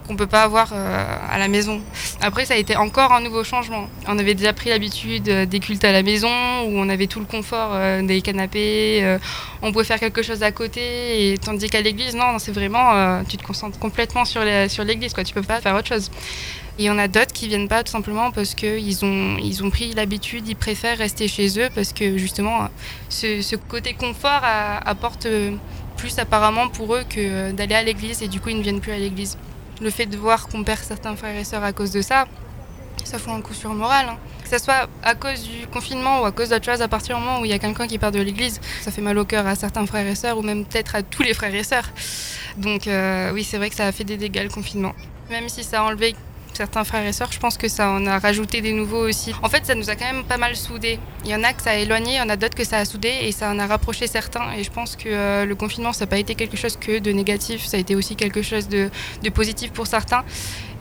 qu'on 0.09 0.15
peut 0.15 0.27
pas 0.27 0.41
avoir 0.41 0.71
euh, 0.73 1.05
à 1.29 1.37
la 1.37 1.47
maison. 1.47 1.81
Après, 2.19 2.43
ça 2.43 2.55
a 2.55 2.57
été 2.57 2.75
encore 2.75 3.13
un 3.13 3.21
nouveau 3.21 3.43
changement. 3.43 3.87
On 4.07 4.17
avait 4.17 4.33
déjà 4.33 4.53
pris 4.53 4.69
l'habitude 4.69 5.29
euh, 5.29 5.45
des 5.45 5.59
cultes 5.59 5.85
à 5.85 5.91
la 5.91 6.01
maison, 6.01 6.31
où 6.65 6.79
on 6.79 6.89
avait 6.89 7.05
tout 7.05 7.19
le 7.19 7.27
confort 7.27 7.69
euh, 7.73 8.01
des 8.01 8.21
canapés, 8.21 9.17
on 9.61 9.71
pouvait 9.71 9.85
faire 9.85 9.99
quelque 9.99 10.23
chose 10.23 10.41
à 10.41 10.51
côté, 10.51 11.31
et 11.31 11.37
tandis 11.37 11.69
qu'à 11.69 11.81
l'église, 11.81 12.15
non, 12.15 12.39
c'est 12.39 12.51
vraiment, 12.51 13.23
tu 13.25 13.37
te 13.37 13.43
concentres 13.43 13.77
complètement 13.77 14.25
sur 14.25 14.41
l'église, 14.83 15.13
quoi. 15.13 15.23
Tu 15.23 15.33
peux 15.33 15.43
pas 15.43 15.61
faire 15.61 15.75
autre 15.75 15.87
chose. 15.87 16.09
Il 16.79 16.85
y 16.85 16.89
en 16.89 16.97
a 16.97 17.07
d'autres 17.07 17.33
qui 17.33 17.47
viennent 17.47 17.67
pas 17.67 17.83
tout 17.83 17.91
simplement 17.91 18.31
parce 18.31 18.55
qu'ils 18.55 19.05
ont, 19.05 19.69
pris 19.69 19.93
l'habitude, 19.93 20.47
ils 20.47 20.55
préfèrent 20.55 20.97
rester 20.97 21.27
chez 21.27 21.59
eux 21.59 21.69
parce 21.75 21.93
que 21.93 22.17
justement, 22.17 22.69
ce, 23.09 23.55
côté 23.55 23.93
confort 23.93 24.41
apporte 24.85 25.27
plus 25.97 26.17
apparemment 26.17 26.69
pour 26.69 26.95
eux 26.95 27.03
que 27.07 27.51
d'aller 27.51 27.75
à 27.75 27.83
l'église 27.83 28.23
et 28.23 28.29
du 28.29 28.39
coup 28.39 28.49
ils 28.49 28.57
ne 28.57 28.63
viennent 28.63 28.81
plus 28.81 28.93
à 28.93 28.97
l'église. 28.97 29.37
Le 29.81 29.89
fait 29.89 30.05
de 30.05 30.17
voir 30.17 30.47
qu'on 30.47 30.63
perd 30.63 30.79
certains 30.83 31.15
frères 31.15 31.35
et 31.35 31.43
sœurs 31.43 31.63
à 31.63 31.71
cause 31.73 31.91
de 31.91 32.01
ça, 32.01 32.25
ça 33.03 33.17
fout 33.17 33.31
un 33.33 33.41
coup 33.41 33.53
sur 33.53 33.69
le 33.69 33.75
moral. 33.75 34.07
hein. 34.09 34.17
Que 34.43 34.49
ce 34.57 34.63
soit 34.63 34.89
à 35.03 35.15
cause 35.15 35.43
du 35.43 35.67
confinement 35.67 36.21
ou 36.21 36.25
à 36.25 36.31
cause 36.31 36.49
d'autre 36.49 36.65
chose, 36.65 36.81
à 36.81 36.87
partir 36.87 37.17
du 37.17 37.23
moment 37.23 37.39
où 37.39 37.45
il 37.45 37.51
y 37.51 37.53
a 37.53 37.59
quelqu'un 37.59 37.87
qui 37.87 37.97
part 37.97 38.11
de 38.11 38.19
l'église, 38.19 38.59
ça 38.81 38.91
fait 38.91 39.01
mal 39.01 39.17
au 39.17 39.25
cœur 39.25 39.45
à 39.47 39.55
certains 39.55 39.85
frères 39.85 40.07
et 40.07 40.15
sœurs 40.15 40.37
ou 40.37 40.41
même 40.41 40.65
peut-être 40.65 40.95
à 40.95 41.03
tous 41.03 41.23
les 41.23 41.33
frères 41.33 41.53
et 41.53 41.63
sœurs. 41.63 41.89
Donc 42.57 42.87
euh, 42.87 43.31
oui, 43.31 43.43
c'est 43.43 43.57
vrai 43.57 43.69
que 43.69 43.75
ça 43.75 43.85
a 43.87 43.91
fait 43.91 44.03
des 44.03 44.17
dégâts 44.17 44.43
le 44.43 44.49
confinement. 44.49 44.93
Même 45.29 45.47
si 45.49 45.63
ça 45.63 45.81
a 45.81 45.83
enlevé 45.83 46.15
certains 46.59 46.83
frères 46.83 47.05
et 47.05 47.13
sœurs, 47.13 47.31
je 47.31 47.39
pense 47.39 47.57
que 47.57 47.69
ça 47.69 47.89
en 47.89 48.05
a 48.05 48.19
rajouté 48.19 48.59
des 48.59 48.73
nouveaux 48.73 49.07
aussi. 49.07 49.33
En 49.41 49.47
fait, 49.47 49.65
ça 49.65 49.75
nous 49.75 49.89
a 49.89 49.95
quand 49.95 50.11
même 50.13 50.25
pas 50.25 50.35
mal 50.35 50.57
soudés. 50.57 50.99
Il 51.23 51.31
y 51.31 51.33
en 51.33 51.41
a 51.45 51.53
que 51.53 51.61
ça 51.61 51.69
a 51.69 51.75
éloigné, 51.75 52.15
il 52.15 52.17
y 52.17 52.21
en 52.21 52.27
a 52.27 52.35
d'autres 52.35 52.55
que 52.55 52.65
ça 52.65 52.79
a 52.79 52.83
soudé 52.83 53.13
et 53.21 53.31
ça 53.31 53.49
en 53.49 53.59
a 53.59 53.65
rapproché 53.65 54.07
certains. 54.07 54.51
Et 54.57 54.65
je 54.65 54.69
pense 54.69 54.97
que 54.97 55.07
euh, 55.07 55.45
le 55.45 55.55
confinement, 55.55 55.93
ça 55.93 56.03
n'a 56.03 56.09
pas 56.09 56.17
été 56.17 56.35
quelque 56.35 56.57
chose 56.57 56.75
que 56.75 56.99
de 56.99 57.11
négatif, 57.13 57.65
ça 57.65 57.77
a 57.77 57.79
été 57.79 57.95
aussi 57.95 58.17
quelque 58.17 58.41
chose 58.41 58.67
de, 58.67 58.89
positif 59.33 59.71
pour 59.71 59.87
certains. 59.87 60.25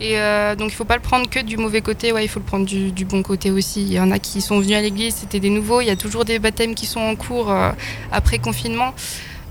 Et 0.00 0.18
euh, 0.18 0.56
donc 0.56 0.72
il 0.72 0.74
faut 0.74 0.84
pas 0.84 0.96
le 0.96 1.02
prendre 1.02 1.30
que 1.30 1.38
du 1.38 1.56
mauvais 1.56 1.80
côté, 1.80 2.10
ouais, 2.10 2.24
il 2.24 2.28
faut 2.28 2.40
le 2.40 2.44
prendre 2.44 2.66
du, 2.66 3.04
bon 3.04 3.22
côté 3.22 3.52
aussi. 3.52 3.82
Il 3.82 3.92
y 3.92 4.00
en 4.00 4.10
a 4.10 4.18
qui 4.18 4.40
sont 4.40 4.58
venus 4.58 4.76
à 4.76 4.80
l'église, 4.80 5.14
c'était 5.14 5.38
des 5.38 5.50
nouveaux. 5.50 5.80
Il 5.80 5.86
y 5.86 5.90
a 5.90 5.96
toujours 5.96 6.24
des 6.24 6.40
baptêmes 6.40 6.74
qui 6.74 6.86
sont 6.86 7.00
en 7.00 7.14
cours 7.14 7.52
euh, 7.52 7.70
après 8.10 8.40
confinement. 8.40 8.94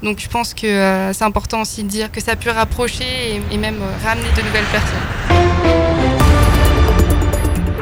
Donc 0.04 0.20
je 0.20 0.28
pense 0.28 0.54
que 0.54 0.68
c'est 1.14 1.24
important 1.24 1.62
aussi 1.62 1.84
de 1.84 1.88
dire 1.88 2.12
que 2.12 2.20
ça 2.20 2.34
a 2.34 2.36
pu 2.36 2.50
rapprocher 2.50 3.42
et, 3.50 3.58
même 3.58 3.80
ramener 4.04 4.28
de 4.36 4.42
nouvelles 4.42 4.66
personnes. 4.66 5.87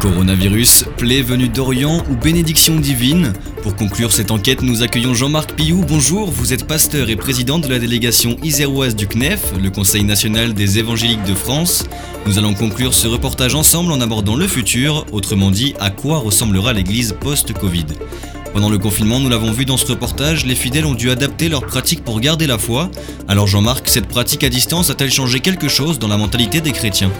Coronavirus, 0.06 0.86
plaie 0.98 1.24
venue 1.24 1.50
d'Orient 1.50 2.04
ou 2.12 2.16
bénédiction 2.16 2.76
divine 2.76 3.34
Pour 3.64 3.76
conclure 3.76 4.12
cette 4.12 4.30
enquête, 4.30 4.62
nous 4.62 4.84
accueillons 4.84 5.16
Jean-Marc 5.16 5.54
Pillou. 5.54 5.84
Bonjour, 5.84 6.30
vous 6.30 6.54
êtes 6.54 6.68
pasteur 6.68 7.10
et 7.10 7.16
président 7.16 7.58
de 7.58 7.68
la 7.68 7.80
délégation 7.80 8.38
iséroise 8.44 8.96
du 8.96 9.08
CNEF, 9.08 9.54
le 9.60 9.72
Conseil 9.72 10.04
national 10.04 10.54
des 10.54 10.78
évangéliques 10.78 11.24
de 11.24 11.34
France. 11.34 11.86
Nous 12.28 12.38
allons 12.38 12.54
conclure 12.54 12.94
ce 12.94 13.08
reportage 13.08 13.56
ensemble 13.56 13.92
en 13.92 14.00
abordant 14.00 14.36
le 14.36 14.46
futur, 14.46 15.08
autrement 15.12 15.50
dit, 15.50 15.74
à 15.80 15.90
quoi 15.90 16.20
ressemblera 16.20 16.72
l'église 16.72 17.16
post-Covid. 17.20 17.88
Pendant 18.54 18.70
le 18.70 18.78
confinement, 18.78 19.20
nous 19.20 19.30
l'avons 19.30 19.52
vu 19.52 19.66
dans 19.66 19.78
ce 19.78 19.88
reportage, 19.88 20.46
les 20.46 20.54
fidèles 20.54 20.86
ont 20.86 20.94
dû 20.94 21.10
adapter 21.10 21.50
leurs 21.50 21.66
pratiques 21.66 22.04
pour 22.04 22.20
garder 22.20 22.46
la 22.46 22.60
foi. 22.60 22.92
Alors 23.28 23.48
Jean-Marc, 23.48 23.90
cette 23.90 24.08
pratique 24.08 24.44
à 24.44 24.50
distance 24.50 24.92
a-t-elle 24.92 25.12
changé 25.12 25.40
quelque 25.40 25.68
chose 25.68 25.98
dans 25.98 26.08
la 26.08 26.18
mentalité 26.18 26.62
des 26.62 26.74
chrétiens? 26.74 27.12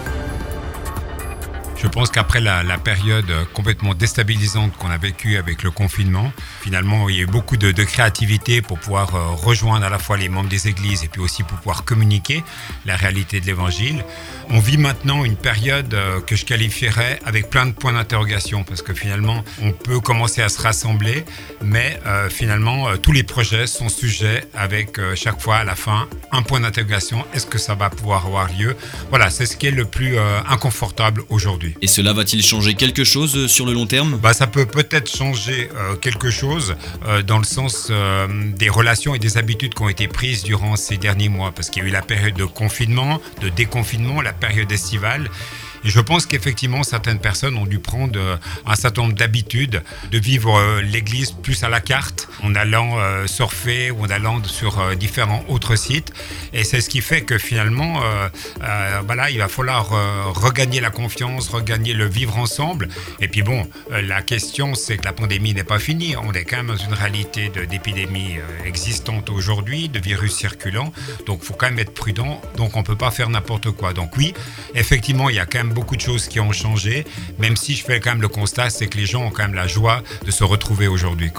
Je 1.78 1.88
pense 1.88 2.10
qu'après 2.10 2.40
la, 2.40 2.78
période 2.78 3.30
complètement 3.52 3.94
déstabilisante 3.94 4.76
qu'on 4.76 4.90
a 4.90 4.98
vécue 4.98 5.36
avec 5.36 5.62
le 5.62 5.70
confinement, 5.70 6.32
finalement, 6.62 7.08
il 7.08 7.16
y 7.16 7.20
a 7.20 7.22
eu 7.22 7.26
beaucoup 7.26 7.56
de, 7.56 7.70
créativité 7.84 8.62
pour 8.62 8.78
pouvoir 8.78 9.14
euh, 9.14 9.28
rejoindre 9.34 9.84
à 9.86 9.90
la 9.90 9.98
fois 9.98 10.16
les 10.16 10.28
membres 10.28 10.48
des 10.48 10.68
églises 10.68 11.04
et 11.04 11.08
puis 11.08 11.20
aussi 11.20 11.42
pour 11.42 11.56
pouvoir 11.58 11.84
communiquer 11.84 12.42
la 12.84 12.96
réalité 12.96 13.40
de 13.40 13.46
l'évangile. 13.46 14.04
On 14.50 14.58
vit 14.58 14.78
maintenant 14.78 15.24
une 15.24 15.36
période 15.36 15.92
euh, 15.94 16.20
que 16.20 16.36
je 16.36 16.44
qualifierais 16.44 17.20
avec 17.24 17.50
plein 17.50 17.66
de 17.66 17.72
points 17.72 17.92
d'interrogation 17.92 18.64
parce 18.64 18.82
que 18.82 18.94
finalement, 18.94 19.44
on 19.62 19.72
peut 19.72 20.00
commencer 20.00 20.42
à 20.42 20.48
se 20.48 20.60
rassembler, 20.60 21.24
mais 21.62 22.00
euh, 22.06 22.28
finalement, 22.30 22.88
euh, 22.88 22.96
tous 22.96 23.12
les 23.12 23.22
projets 23.22 23.66
sont 23.66 23.88
sujets 23.88 24.44
avec 24.54 24.98
euh, 24.98 25.14
chaque 25.16 25.40
fois 25.40 25.56
à 25.56 25.64
la 25.64 25.74
fin 25.74 26.08
un 26.32 26.42
point 26.42 26.60
d'interrogation. 26.60 27.24
Est-ce 27.34 27.46
que 27.46 27.58
ça 27.58 27.74
va 27.74 27.90
pouvoir 27.90 28.26
avoir 28.26 28.48
lieu? 28.48 28.76
Voilà, 29.10 29.30
c'est 29.30 29.46
ce 29.46 29.56
qui 29.56 29.66
est 29.66 29.72
le 29.72 29.84
plus 29.84 30.18
euh, 30.18 30.38
inconfortable 30.48 31.22
aujourd'hui. 31.28 31.65
Aujourd'hui. 31.66 31.74
Et 31.82 31.86
cela 31.86 32.12
va-t-il 32.12 32.42
changer 32.42 32.74
quelque 32.74 33.04
chose 33.04 33.46
sur 33.46 33.66
le 33.66 33.72
long 33.72 33.86
terme? 33.86 34.18
Bah, 34.22 34.32
Ça 34.32 34.46
peut 34.46 34.66
peut-être 34.66 35.10
changer 35.10 35.68
quelque 36.00 36.30
chose 36.30 36.76
dans 37.26 37.38
le 37.38 37.44
sens 37.44 37.90
des 38.56 38.68
relations 38.68 39.14
et 39.14 39.18
des 39.18 39.38
habitudes 39.38 39.74
qui 39.74 39.82
ont 39.82 39.88
été 39.88 40.08
prises 40.08 40.42
durant 40.42 40.76
ces 40.76 40.96
derniers 40.96 41.28
mois, 41.28 41.52
parce 41.52 41.70
qu'il 41.70 41.82
y 41.82 41.86
a 41.86 41.88
eu 41.88 41.92
la 41.92 42.02
période 42.02 42.34
de 42.34 42.44
confinement, 42.44 43.20
de 43.40 43.48
déconfinement, 43.48 44.20
la 44.22 44.32
période 44.32 44.70
estivale. 44.70 45.28
Je 45.86 46.00
pense 46.00 46.26
qu'effectivement, 46.26 46.82
certaines 46.82 47.20
personnes 47.20 47.56
ont 47.56 47.64
dû 47.64 47.78
prendre 47.78 48.18
euh, 48.18 48.36
un 48.66 48.74
certain 48.74 49.02
nombre 49.02 49.14
d'habitudes, 49.14 49.84
de 50.10 50.18
vivre 50.18 50.58
euh, 50.58 50.82
l'Église 50.82 51.30
plus 51.30 51.62
à 51.62 51.68
la 51.68 51.80
carte, 51.80 52.28
en 52.42 52.56
allant 52.56 52.98
euh, 52.98 53.28
surfer 53.28 53.92
ou 53.92 54.04
en 54.04 54.10
allant 54.10 54.42
sur 54.42 54.96
différents 54.96 55.44
autres 55.48 55.76
sites. 55.76 56.12
Et 56.52 56.64
c'est 56.64 56.80
ce 56.80 56.90
qui 56.90 57.00
fait 57.00 57.20
que 57.20 57.38
finalement, 57.38 58.00
voilà, 59.06 59.30
il 59.30 59.38
va 59.38 59.48
falloir 59.48 59.90
regagner 60.34 60.80
la 60.80 60.90
confiance, 60.90 61.48
regagner 61.48 61.92
le 61.92 62.06
vivre 62.06 62.36
ensemble. 62.38 62.88
Et 63.20 63.28
puis 63.28 63.42
bon, 63.42 63.68
la 63.90 64.22
question, 64.22 64.74
c'est 64.74 64.96
que 64.96 65.04
la 65.04 65.12
pandémie 65.12 65.54
n'est 65.54 65.64
pas 65.64 65.78
finie. 65.78 66.16
On 66.16 66.32
est 66.32 66.44
quand 66.44 66.58
même 66.58 66.68
dans 66.68 66.76
une 66.76 66.94
réalité 66.94 67.50
d'épidémie 67.68 68.36
existante 68.64 69.30
aujourd'hui, 69.30 69.88
de 69.88 69.98
virus 69.98 70.34
circulant. 70.34 70.92
Donc 71.26 71.40
il 71.42 71.46
faut 71.46 71.54
quand 71.54 71.66
même 71.66 71.78
être 71.78 71.94
prudent. 71.94 72.40
Donc 72.56 72.76
on 72.76 72.80
ne 72.80 72.84
peut 72.84 72.96
pas 72.96 73.10
faire 73.10 73.28
n'importe 73.28 73.70
quoi. 73.70 73.92
Donc 73.92 74.16
oui, 74.16 74.34
effectivement, 74.74 75.28
il 75.28 75.36
y 75.36 75.40
a 75.40 75.46
quand 75.46 75.58
même 75.58 75.75
beaucoup 75.76 75.94
de 75.94 76.00
choses 76.00 76.26
qui 76.26 76.40
ont 76.40 76.52
changé, 76.52 77.04
même 77.38 77.54
si 77.54 77.76
je 77.76 77.84
fais 77.84 78.00
quand 78.00 78.12
même 78.12 78.22
le 78.22 78.28
constat, 78.28 78.70
c'est 78.70 78.86
que 78.86 78.96
les 78.96 79.04
gens 79.04 79.26
ont 79.26 79.30
quand 79.30 79.42
même 79.42 79.54
la 79.54 79.66
joie 79.66 80.02
de 80.24 80.30
se 80.30 80.42
retrouver 80.42 80.88
aujourd'hui. 80.88 81.30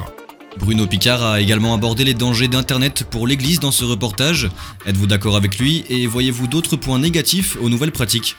Bruno 0.59 0.85
Picard 0.85 1.23
a 1.23 1.41
également 1.41 1.73
abordé 1.73 2.03
les 2.03 2.13
dangers 2.13 2.47
d'Internet 2.47 3.03
pour 3.09 3.25
l'Église 3.25 3.59
dans 3.59 3.71
ce 3.71 3.83
reportage. 3.83 4.51
Êtes-vous 4.85 5.07
d'accord 5.07 5.35
avec 5.35 5.57
lui 5.57 5.85
et 5.89 6.05
voyez-vous 6.05 6.45
d'autres 6.45 6.75
points 6.75 6.99
négatifs 6.99 7.57
aux 7.59 7.69
nouvelles 7.69 7.91
pratiques? 7.91 8.35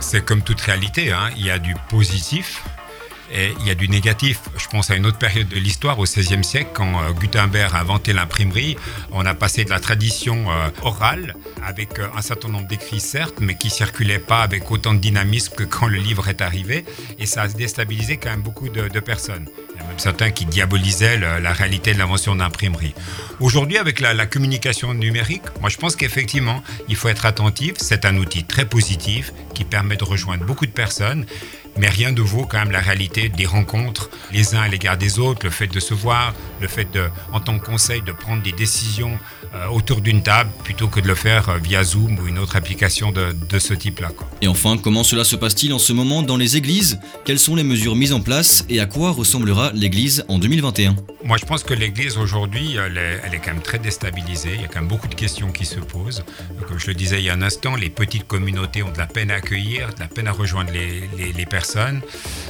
C'est 0.00 0.24
comme 0.24 0.42
toute 0.42 0.60
réalité, 0.60 1.12
hein. 1.12 1.30
il 1.36 1.46
y 1.46 1.50
a 1.50 1.60
du 1.60 1.76
positif, 1.88 2.64
et 3.32 3.54
il 3.60 3.66
y 3.66 3.70
a 3.70 3.74
du 3.74 3.88
négatif. 3.88 4.40
Je 4.56 4.66
pense 4.68 4.90
à 4.90 4.96
une 4.96 5.06
autre 5.06 5.18
période 5.18 5.48
de 5.48 5.56
l'histoire, 5.56 5.98
au 5.98 6.04
XVIe 6.04 6.44
siècle, 6.44 6.70
quand 6.74 7.02
euh, 7.02 7.12
Gutenberg 7.12 7.74
a 7.74 7.80
inventé 7.80 8.12
l'imprimerie. 8.12 8.76
On 9.12 9.24
a 9.26 9.34
passé 9.34 9.64
de 9.64 9.70
la 9.70 9.80
tradition 9.80 10.50
euh, 10.50 10.68
orale, 10.82 11.34
avec 11.64 11.98
euh, 11.98 12.06
un 12.16 12.22
certain 12.22 12.48
nombre 12.48 12.66
d'écrits, 12.66 13.00
certes, 13.00 13.36
mais 13.40 13.56
qui 13.56 13.70
circulaient 13.70 14.18
pas 14.18 14.42
avec 14.42 14.70
autant 14.70 14.94
de 14.94 14.98
dynamisme 14.98 15.54
que 15.54 15.64
quand 15.64 15.86
le 15.86 15.98
livre 15.98 16.28
est 16.28 16.40
arrivé. 16.40 16.84
Et 17.18 17.26
ça 17.26 17.42
a 17.42 17.48
déstabilisé 17.48 18.16
quand 18.16 18.30
même 18.30 18.42
beaucoup 18.42 18.68
de, 18.68 19.00
personnes. 19.00 19.48
Il 19.74 19.80
y 19.80 19.84
a 19.84 19.86
même 19.86 19.98
certains 19.98 20.30
qui 20.30 20.46
diabolisaient 20.46 21.18
la 21.18 21.52
réalité 21.52 21.92
de 21.92 21.98
l'invention 21.98 22.34
d'imprimerie. 22.34 22.94
Aujourd'hui, 23.40 23.78
avec 23.78 24.00
la, 24.00 24.26
communication 24.26 24.94
numérique, 24.94 25.42
moi 25.60 25.68
je 25.68 25.76
pense 25.76 25.96
qu'effectivement, 25.96 26.62
il 26.88 26.96
faut 26.96 27.08
être 27.08 27.26
attentif. 27.26 27.74
C'est 27.76 28.04
un 28.04 28.16
outil 28.16 28.44
très 28.44 28.64
positif 28.64 29.32
qui 29.54 29.64
permet 29.64 29.96
de 29.96 30.04
rejoindre 30.04 30.44
beaucoup 30.44 30.66
de 30.66 30.72
personnes 30.72 31.26
mais 31.78 31.88
rien 31.88 32.12
ne 32.12 32.20
vaut 32.20 32.46
quand 32.46 32.58
même 32.58 32.70
la 32.70 32.80
réalité 32.80 33.28
des 33.28 33.46
rencontres 33.46 34.10
les 34.32 34.54
uns 34.54 34.62
à 34.62 34.68
l'égard 34.68 34.96
des 34.96 35.18
autres, 35.18 35.40
le 35.44 35.50
fait 35.50 35.66
de 35.66 35.80
se 35.80 35.94
voir, 35.94 36.34
le 36.60 36.68
fait 36.68 36.90
de, 36.92 37.08
en 37.32 37.40
tant 37.40 37.58
que 37.58 37.66
conseil 37.66 38.02
de 38.02 38.12
prendre 38.12 38.42
des 38.42 38.52
décisions 38.52 39.18
euh, 39.54 39.66
autour 39.68 40.00
d'une 40.00 40.22
table 40.22 40.50
plutôt 40.64 40.88
que 40.88 41.00
de 41.00 41.06
le 41.06 41.14
faire 41.14 41.48
euh, 41.48 41.58
via 41.58 41.84
Zoom 41.84 42.18
ou 42.18 42.26
une 42.26 42.38
autre 42.38 42.56
application 42.56 43.12
de, 43.12 43.32
de 43.32 43.58
ce 43.58 43.74
type-là. 43.74 44.10
Et 44.42 44.48
enfin, 44.48 44.76
comment 44.76 45.04
cela 45.04 45.24
se 45.24 45.36
passe-t-il 45.36 45.72
en 45.72 45.78
ce 45.78 45.92
moment 45.92 46.22
dans 46.22 46.36
les 46.36 46.56
églises? 46.56 46.98
Quelles 47.24 47.38
sont 47.38 47.56
les 47.56 47.64
mesures 47.64 47.96
mises 47.96 48.12
en 48.12 48.20
place 48.20 48.64
et 48.68 48.80
à 48.80 48.86
quoi 48.86 49.10
ressemblera 49.10 49.70
l'église 49.72 50.24
en 50.28 50.38
2021 50.38 50.96
Moi, 51.24 51.36
je 51.38 51.44
pense 51.44 51.62
que 51.62 51.74
l'église 51.74 52.18
aujourd'hui, 52.18 52.76
elle, 52.76 52.98
elle 53.24 53.34
est, 53.34 53.38
quand 53.38 53.52
même 53.52 53.62
très 53.62 53.78
déstabilisée. 53.78 54.52
Il 54.54 54.62
y 54.62 54.64
a 54.64 54.68
quand 54.68 54.80
même 54.80 54.88
beaucoup 54.88 55.08
de 55.08 55.14
questions 55.14 55.52
qui 55.52 55.64
se 55.64 55.80
posent. 55.80 56.24
Comme 56.68 56.78
je 56.78 56.88
le 56.88 56.94
disais 56.94 57.20
il 57.20 57.24
y 57.24 57.30
a 57.30 57.34
un 57.34 57.42
instant, 57.42 57.76
les 57.76 57.90
petites 57.90 58.26
communautés 58.26 58.82
ont 58.82 58.90
de 58.90 58.98
la 58.98 59.06
peine 59.06 59.30
à 59.30 59.34
accueillir, 59.34 59.94
de 59.94 60.00
la 60.00 60.08
peine 60.08 60.28
à 60.28 60.32
rejoindre 60.32 60.72
les, 60.72 61.08
les, 61.16 61.32
les 61.32 61.46
personnes. 61.46 61.65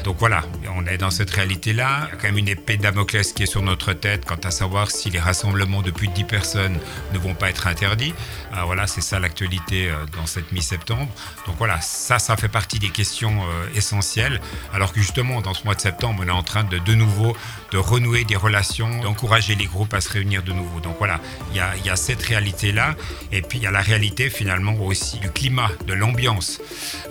Donc 0.05 0.17
voilà, 0.19 0.43
on 0.75 0.87
est 0.87 0.99
dans 0.99 1.11
cette 1.11 1.31
réalité-là. 1.31 2.09
Il 2.09 2.11
y 2.11 2.13
a 2.13 2.17
quand 2.17 2.29
même 2.29 2.39
une 2.39 2.49
épée 2.49 2.77
de 2.77 2.83
Damoclès 2.83 3.33
qui 3.33 3.43
est 3.43 3.47
sur 3.47 3.63
notre 3.63 3.93
tête 3.93 4.25
quant 4.25 4.41
à 4.45 4.51
savoir 4.51 4.91
si 4.91 5.11
les 5.11 5.19
rassemblements 5.19 5.83
de 5.83 5.91
plus 5.91 6.09
de 6.09 6.13
10 6.13 6.25
personnes 6.25 6.79
ne 7.13 7.19
vont 7.19 7.35
pas 7.35 7.51
être 7.51 7.67
interdits. 7.67 8.15
Ah, 8.53 8.65
voilà, 8.65 8.87
c'est 8.87 9.01
ça 9.01 9.19
l'actualité 9.19 9.89
euh, 9.89 9.95
dans 10.17 10.27
cette 10.27 10.53
mi-septembre. 10.53 11.09
Donc 11.47 11.57
voilà, 11.59 11.81
ça, 11.81 12.19
ça 12.19 12.37
fait 12.37 12.49
partie 12.49 12.79
des 12.79 12.91
questions 12.91 13.43
euh, 13.43 13.67
essentielles. 13.75 14.41
Alors 14.73 14.93
que 14.93 15.01
justement, 15.01 15.41
dans 15.41 15.55
ce 15.55 15.65
mois 15.65 15.75
de 15.75 15.81
septembre, 15.81 16.23
on 16.25 16.29
est 16.29 16.31
en 16.31 16.43
train 16.43 16.65
de 16.65 16.79
de 16.79 16.95
nouveau 16.95 17.37
de 17.73 17.79
renouer 17.79 18.25
des 18.25 18.37
relations, 18.37 19.01
d'encourager 19.03 19.55
les 19.55 19.67
groupes 19.67 19.93
à 19.95 20.01
se 20.01 20.11
réunir 20.11 20.43
de 20.43 20.53
nouveau. 20.53 20.81
Donc 20.81 20.97
voilà, 20.99 21.21
il 21.51 21.57
y 21.57 21.91
a, 21.91 21.97
cette 21.97 22.23
réalité-là. 22.23 22.95
Et 23.33 23.43
puis 23.43 23.59
il 23.59 23.63
y 23.63 23.67
a 23.67 23.71
la 23.71 23.81
réalité 23.81 24.31
finalement 24.31 24.75
aussi 24.81 25.19
du 25.19 25.31
climat, 25.31 25.71
de 25.87 25.95
l'ambiance. 25.95 26.61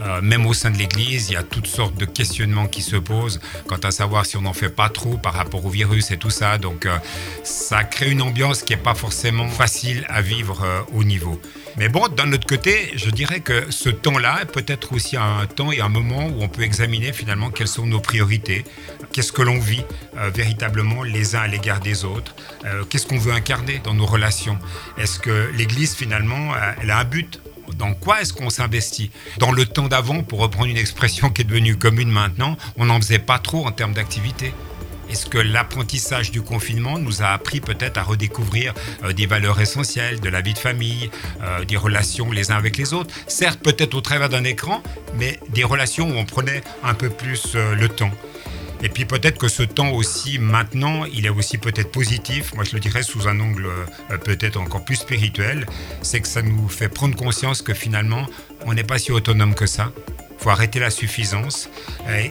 Euh, 0.02 0.22
même 0.22 0.46
au 0.46 0.54
sein 0.54 0.72
de 0.72 0.78
l'Église, 0.78 1.30
il 1.30 1.34
y 1.34 1.38
a 1.38 1.44
toutes 1.44 1.68
sortes 1.68 1.95
de 1.96 2.06
questionnements 2.06 2.68
qui 2.68 2.82
se 2.82 2.96
posent 2.96 3.40
quant 3.68 3.78
à 3.78 3.92
savoir 3.92 4.26
si 4.26 4.38
on 4.38 4.42
n'en 4.42 4.54
fait 4.54 4.70
pas 4.70 4.90
trop 4.90 5.18
par 5.18 5.34
rapport 5.34 5.66
au 5.66 5.70
virus 5.70 6.12
et 6.12 6.18
tout 6.18 6.30
ça. 6.30 6.58
Donc 6.58 6.88
ça 7.44 7.84
crée 7.84 8.12
une 8.12 8.22
ambiance 8.22 8.64
qui 8.64 8.74
n'est 8.74 8.82
pas 8.82 8.96
forcément 8.96 9.48
facile 9.48 10.06
à 10.10 10.22
vivre 10.22 10.64
euh, 10.64 10.82
au 10.94 11.04
niveau. 11.04 11.42
Mais 11.78 11.90
bon, 11.90 12.08
d'un 12.08 12.32
autre 12.32 12.48
côté, 12.48 12.92
je 12.96 13.10
dirais 13.10 13.42
que 13.42 13.70
ce 13.70 13.90
temps-là 13.90 14.46
peut 14.46 14.64
être 14.68 14.94
aussi 14.94 15.18
un 15.18 15.46
temps 15.46 15.72
et 15.72 15.82
un 15.82 15.90
moment 15.90 16.28
où 16.28 16.42
on 16.42 16.48
peut 16.48 16.62
examiner 16.62 17.12
finalement 17.12 17.50
quelles 17.50 17.68
sont 17.68 17.86
nos 17.86 18.00
priorités, 18.00 18.64
qu'est-ce 19.12 19.32
que 19.32 19.42
l'on 19.42 19.60
vit 19.60 19.84
euh, 20.18 20.30
véritablement 20.30 21.04
les 21.04 21.36
uns 21.36 21.42
à 21.42 21.48
l'égard 21.48 21.80
des 21.82 22.06
autres, 22.06 22.36
euh, 22.66 22.84
qu'est-ce 22.86 23.06
qu'on 23.08 23.18
veut 23.18 23.34
incarner 23.34 23.80
dans 23.84 23.94
nos 23.94 24.06
relations? 24.06 24.58
Est-ce 24.98 25.20
que 25.20 25.52
l'Église 25.54 25.96
finalement, 25.96 26.54
elle 26.82 26.92
a 26.92 27.00
un 27.00 27.04
but 27.04 27.42
dans 27.78 27.94
quoi 27.94 28.22
est-ce 28.22 28.34
qu'on 28.34 28.50
s'investit 28.50 29.12
Dans 29.38 29.52
le 29.52 29.66
temps 29.66 29.88
d'avant, 29.88 30.24
pour 30.24 30.40
reprendre 30.40 30.68
une 30.68 30.78
expression 30.78 31.30
qui 31.30 31.42
est 31.42 31.46
devenue 31.46 31.78
commune 31.78 32.10
maintenant, 32.10 32.58
on 32.78 32.86
n'en 32.86 33.00
faisait 33.00 33.20
pas 33.20 33.40
trop 33.40 33.66
en 33.66 33.72
termes 33.72 33.94
d'activité. 33.94 34.54
Est-ce 35.10 35.28
que 35.28 35.38
l'apprentissage 35.38 36.32
du 36.32 36.42
confinement 36.42 36.98
nous 36.98 37.22
a 37.22 37.28
appris 37.28 37.60
peut-être 37.62 37.98
à 37.98 38.04
redécouvrir 38.04 38.74
euh, 39.04 39.14
des 39.14 39.28
valeurs 39.28 39.62
essentielles 39.62 40.20
de 40.20 40.30
la 40.30 40.42
vie 40.42 40.54
de 40.54 40.60
famille, 40.60 41.12
euh, 41.44 41.64
des 41.64 41.78
relations 41.78 42.32
les 42.32 42.52
uns 42.52 42.58
avec 42.58 42.78
les 42.78 42.94
autres? 42.94 43.14
Certes, 43.28 43.60
peut-être 43.62 43.94
au 43.94 44.02
travers 44.02 44.30
d'un 44.30 44.44
écran, 44.44 44.82
mais 45.16 45.40
des 45.50 45.64
relations 45.64 46.10
où 46.10 46.16
on 46.16 46.26
prenait 46.26 46.64
un 46.84 46.96
peu 46.96 47.10
plus 47.10 47.54
euh, 47.56 47.76
le 47.76 47.88
temps. 47.88 48.12
Et 48.84 48.90
puis 48.90 49.06
peut-être 49.06 49.38
que 49.38 49.48
ce 49.48 49.64
temps 49.64 49.92
aussi 49.92 50.38
maintenant, 50.40 51.06
il 51.06 51.26
est 51.26 51.30
aussi 51.30 51.58
peut-être 51.58 51.92
positif, 51.92 52.54
moi 52.54 52.64
je 52.64 52.74
le 52.74 52.80
dirais 52.80 53.04
sous 53.04 53.28
un 53.28 53.40
angle 53.40 53.68
peut-être 54.24 54.58
encore 54.58 54.86
plus 54.86 54.98
spirituel, 54.98 55.66
c'est 56.02 56.20
que 56.22 56.28
ça 56.28 56.42
nous 56.42 56.68
fait 56.68 56.90
prendre 56.90 57.16
conscience 57.16 57.62
que 57.62 57.74
finalement 57.74 58.26
on 58.66 58.74
n'est 58.74 58.84
pas 58.84 59.00
si 59.00 59.12
autonome 59.12 59.56
que 59.56 59.66
ça, 59.66 59.92
faut 60.38 60.50
arrêter 60.50 60.80
la 60.80 60.92
suffisance 60.92 61.70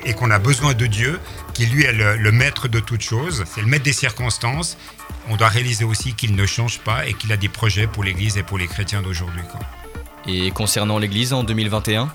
et, 0.05 0.15
qu'on 0.15 0.31
a 0.31 0.39
besoin 0.39 0.75
de 0.75 0.87
Dieu, 0.87 1.19
qui 1.53 1.67
lui 1.67 1.85
est 1.85 1.93
le, 1.93 2.33
maître 2.33 2.69
de 2.69 2.81
toutes 2.81 3.01
choses, 3.01 3.45
c'est 3.47 3.61
le 3.61 3.67
maître 3.67 3.85
des 3.85 3.93
circonstances. 3.93 4.77
On 5.29 5.37
doit 5.37 5.49
réaliser 5.49 5.85
aussi 5.85 6.15
qu'il 6.15 6.37
ne 6.37 6.47
change 6.47 6.79
pas 6.81 7.07
et 7.07 7.15
qu'il 7.15 7.33
a 7.33 7.37
des 7.37 7.49
projets 7.49 7.87
pour 7.87 8.05
l'Église 8.05 8.37
et 8.37 8.43
pour 8.43 8.59
les 8.59 8.67
chrétiens 8.67 9.03
d'aujourd'hui. 9.03 9.43
Et 10.27 10.51
concernant 10.51 10.99
l'Église 10.99 11.33
en 11.33 11.45
2021 11.45 12.13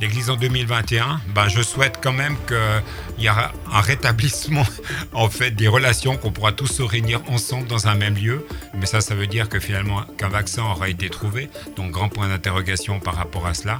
L'Église 0.00 0.30
en 0.30 0.36
2021, 0.36 1.20
ben, 1.28 1.48
je 1.48 1.62
souhaite 1.62 1.98
quand 2.02 2.12
même 2.12 2.36
qu'il 2.48 3.24
y 3.24 3.28
aura 3.28 3.52
un 3.72 3.80
rétablissement 3.80 4.64
en 5.12 5.28
fait 5.28 5.52
des 5.52 5.68
relations, 5.68 6.16
qu'on 6.16 6.32
pourra 6.32 6.52
tous 6.52 6.66
se 6.66 6.82
réunir 6.82 7.20
ensemble 7.28 7.68
dans 7.68 7.86
un 7.86 7.94
même 7.94 8.16
lieu. 8.16 8.44
Mais 8.74 8.86
ça, 8.86 9.00
ça 9.00 9.14
veut 9.14 9.28
dire 9.28 9.48
que 9.48 9.60
finalement 9.60 10.02
qu'un 10.18 10.28
vaccin 10.28 10.64
aura 10.64 10.88
été 10.88 11.08
trouvé. 11.08 11.48
Donc 11.76 11.92
grand 11.92 12.08
point 12.08 12.28
d'interrogation 12.28 12.98
par 12.98 13.14
rapport 13.14 13.46
à 13.46 13.54
cela. 13.54 13.78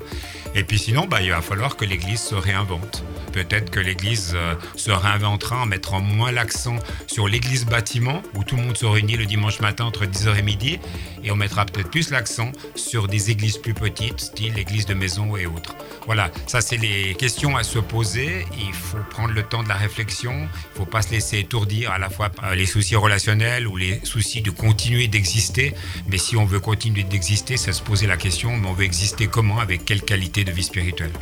Et 0.54 0.64
puis 0.64 0.78
sinon, 0.78 1.06
ben, 1.06 1.20
il 1.20 1.30
va 1.30 1.40
falloir 1.40 1.76
que 1.76 1.84
l'Église 1.84 2.20
se 2.20 2.34
réinvente. 2.34 3.02
Peut-être 3.32 3.70
que 3.70 3.80
l'Église 3.80 4.32
euh, 4.34 4.54
se 4.76 4.90
réinventera 4.90 5.62
en 5.62 5.66
mettant 5.66 6.00
moins 6.00 6.30
l'accent 6.30 6.76
sur 7.06 7.26
l'Église 7.26 7.64
bâtiment, 7.64 8.22
où 8.34 8.44
tout 8.44 8.56
le 8.56 8.62
monde 8.62 8.76
se 8.76 8.84
réunit 8.84 9.16
le 9.16 9.24
dimanche 9.24 9.60
matin 9.60 9.86
entre 9.86 10.04
10h 10.04 10.38
et 10.38 10.42
midi, 10.42 10.78
et 11.24 11.30
on 11.30 11.36
mettra 11.36 11.64
peut-être 11.64 11.90
plus 11.90 12.10
l'accent 12.10 12.52
sur 12.74 13.08
des 13.08 13.30
églises 13.30 13.56
plus 13.56 13.74
petites, 13.74 14.20
style 14.20 14.54
l'église 14.54 14.84
de 14.84 14.94
maison 14.94 15.36
et 15.36 15.46
autres. 15.46 15.74
Voilà, 16.06 16.30
ça 16.46 16.60
c'est 16.60 16.76
les 16.76 17.14
questions 17.14 17.56
à 17.56 17.62
se 17.62 17.78
poser. 17.78 18.44
Il 18.58 18.72
faut 18.72 18.98
prendre 19.10 19.32
le 19.32 19.42
temps 19.42 19.62
de 19.62 19.68
la 19.68 19.76
réflexion. 19.76 20.32
Il 20.32 20.42
ne 20.42 20.78
faut 20.78 20.84
pas 20.84 21.02
se 21.02 21.10
laisser 21.10 21.38
étourdir 21.38 21.92
à 21.92 21.98
la 21.98 22.10
fois 22.10 22.28
par 22.28 22.54
les 22.54 22.66
soucis 22.66 22.96
relationnels 22.96 23.66
ou 23.68 23.76
les 23.76 24.00
soucis 24.04 24.42
de 24.42 24.50
continuer 24.50 25.06
d'exister. 25.06 25.74
Mais 26.08 26.18
si 26.18 26.36
on 26.36 26.44
veut 26.44 26.60
continuer 26.60 27.04
d'exister, 27.04 27.56
c'est 27.56 27.72
se 27.72 27.82
poser 27.82 28.06
la 28.06 28.16
question, 28.16 28.56
mais 28.56 28.68
on 28.68 28.72
veut 28.72 28.84
exister 28.84 29.26
comment, 29.26 29.60
avec 29.60 29.84
quelle 29.84 30.02
qualité 30.02 30.44
de 30.44 30.50
vie 30.50 30.64
spirituelle 30.64 31.12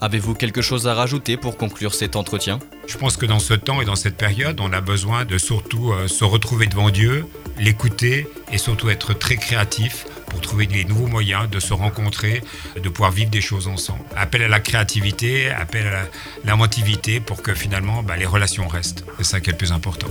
Avez-vous 0.00 0.34
quelque 0.34 0.62
chose 0.62 0.88
à 0.88 0.94
rajouter 0.94 1.36
pour 1.36 1.56
conclure 1.56 1.94
cet 1.94 2.16
entretien? 2.16 2.58
Je 2.88 2.98
pense 2.98 3.16
que 3.16 3.24
dans 3.24 3.38
ce 3.38 3.54
temps 3.54 3.80
et 3.80 3.84
dans 3.84 3.94
cette 3.94 4.16
période, 4.16 4.58
on 4.60 4.72
a 4.72 4.80
besoin 4.80 5.24
de 5.24 5.38
surtout 5.38 5.92
euh, 5.92 6.08
se 6.08 6.24
retrouver 6.24 6.66
devant 6.66 6.90
Dieu, 6.90 7.24
l'écouter 7.58 8.26
et 8.52 8.58
surtout 8.58 8.90
être 8.90 9.14
très 9.14 9.36
créatif 9.36 10.06
pour 10.26 10.40
trouver 10.40 10.66
des 10.66 10.84
nouveaux 10.84 11.06
moyens 11.06 11.48
de 11.48 11.60
se 11.60 11.72
rencontrer, 11.72 12.42
de 12.82 12.88
pouvoir 12.88 13.10
vivre 13.10 13.30
des 13.30 13.40
choses 13.40 13.68
ensemble. 13.68 14.04
Appel 14.16 14.42
à 14.42 14.48
la 14.48 14.60
créativité, 14.60 15.50
appel 15.50 15.86
à 15.86 16.08
l'inventivité 16.44 17.20
pour 17.20 17.42
que 17.42 17.54
finalement 17.54 18.02
bah, 18.02 18.16
les 18.16 18.26
relations 18.26 18.66
restent. 18.66 19.04
C'est 19.18 19.24
ça 19.24 19.40
qui 19.40 19.50
est 19.50 19.52
le 19.52 19.58
plus 19.58 19.72
important. 19.72 20.08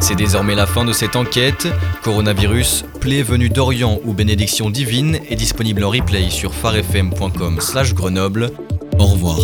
C'est 0.00 0.14
désormais 0.14 0.54
la 0.54 0.66
fin 0.66 0.84
de 0.84 0.92
cette 0.92 1.16
enquête. 1.16 1.66
Coronavirus, 2.02 2.84
complet 3.06 3.22
venu 3.22 3.48
d'Orient 3.48 4.00
ou 4.04 4.14
Bénédiction 4.14 4.68
divine 4.68 5.20
est 5.30 5.36
disponible 5.36 5.84
en 5.84 5.90
replay 5.90 6.28
sur 6.28 6.52
farfm.com/grenoble. 6.52 8.50
Au 8.98 9.06
revoir. 9.06 9.38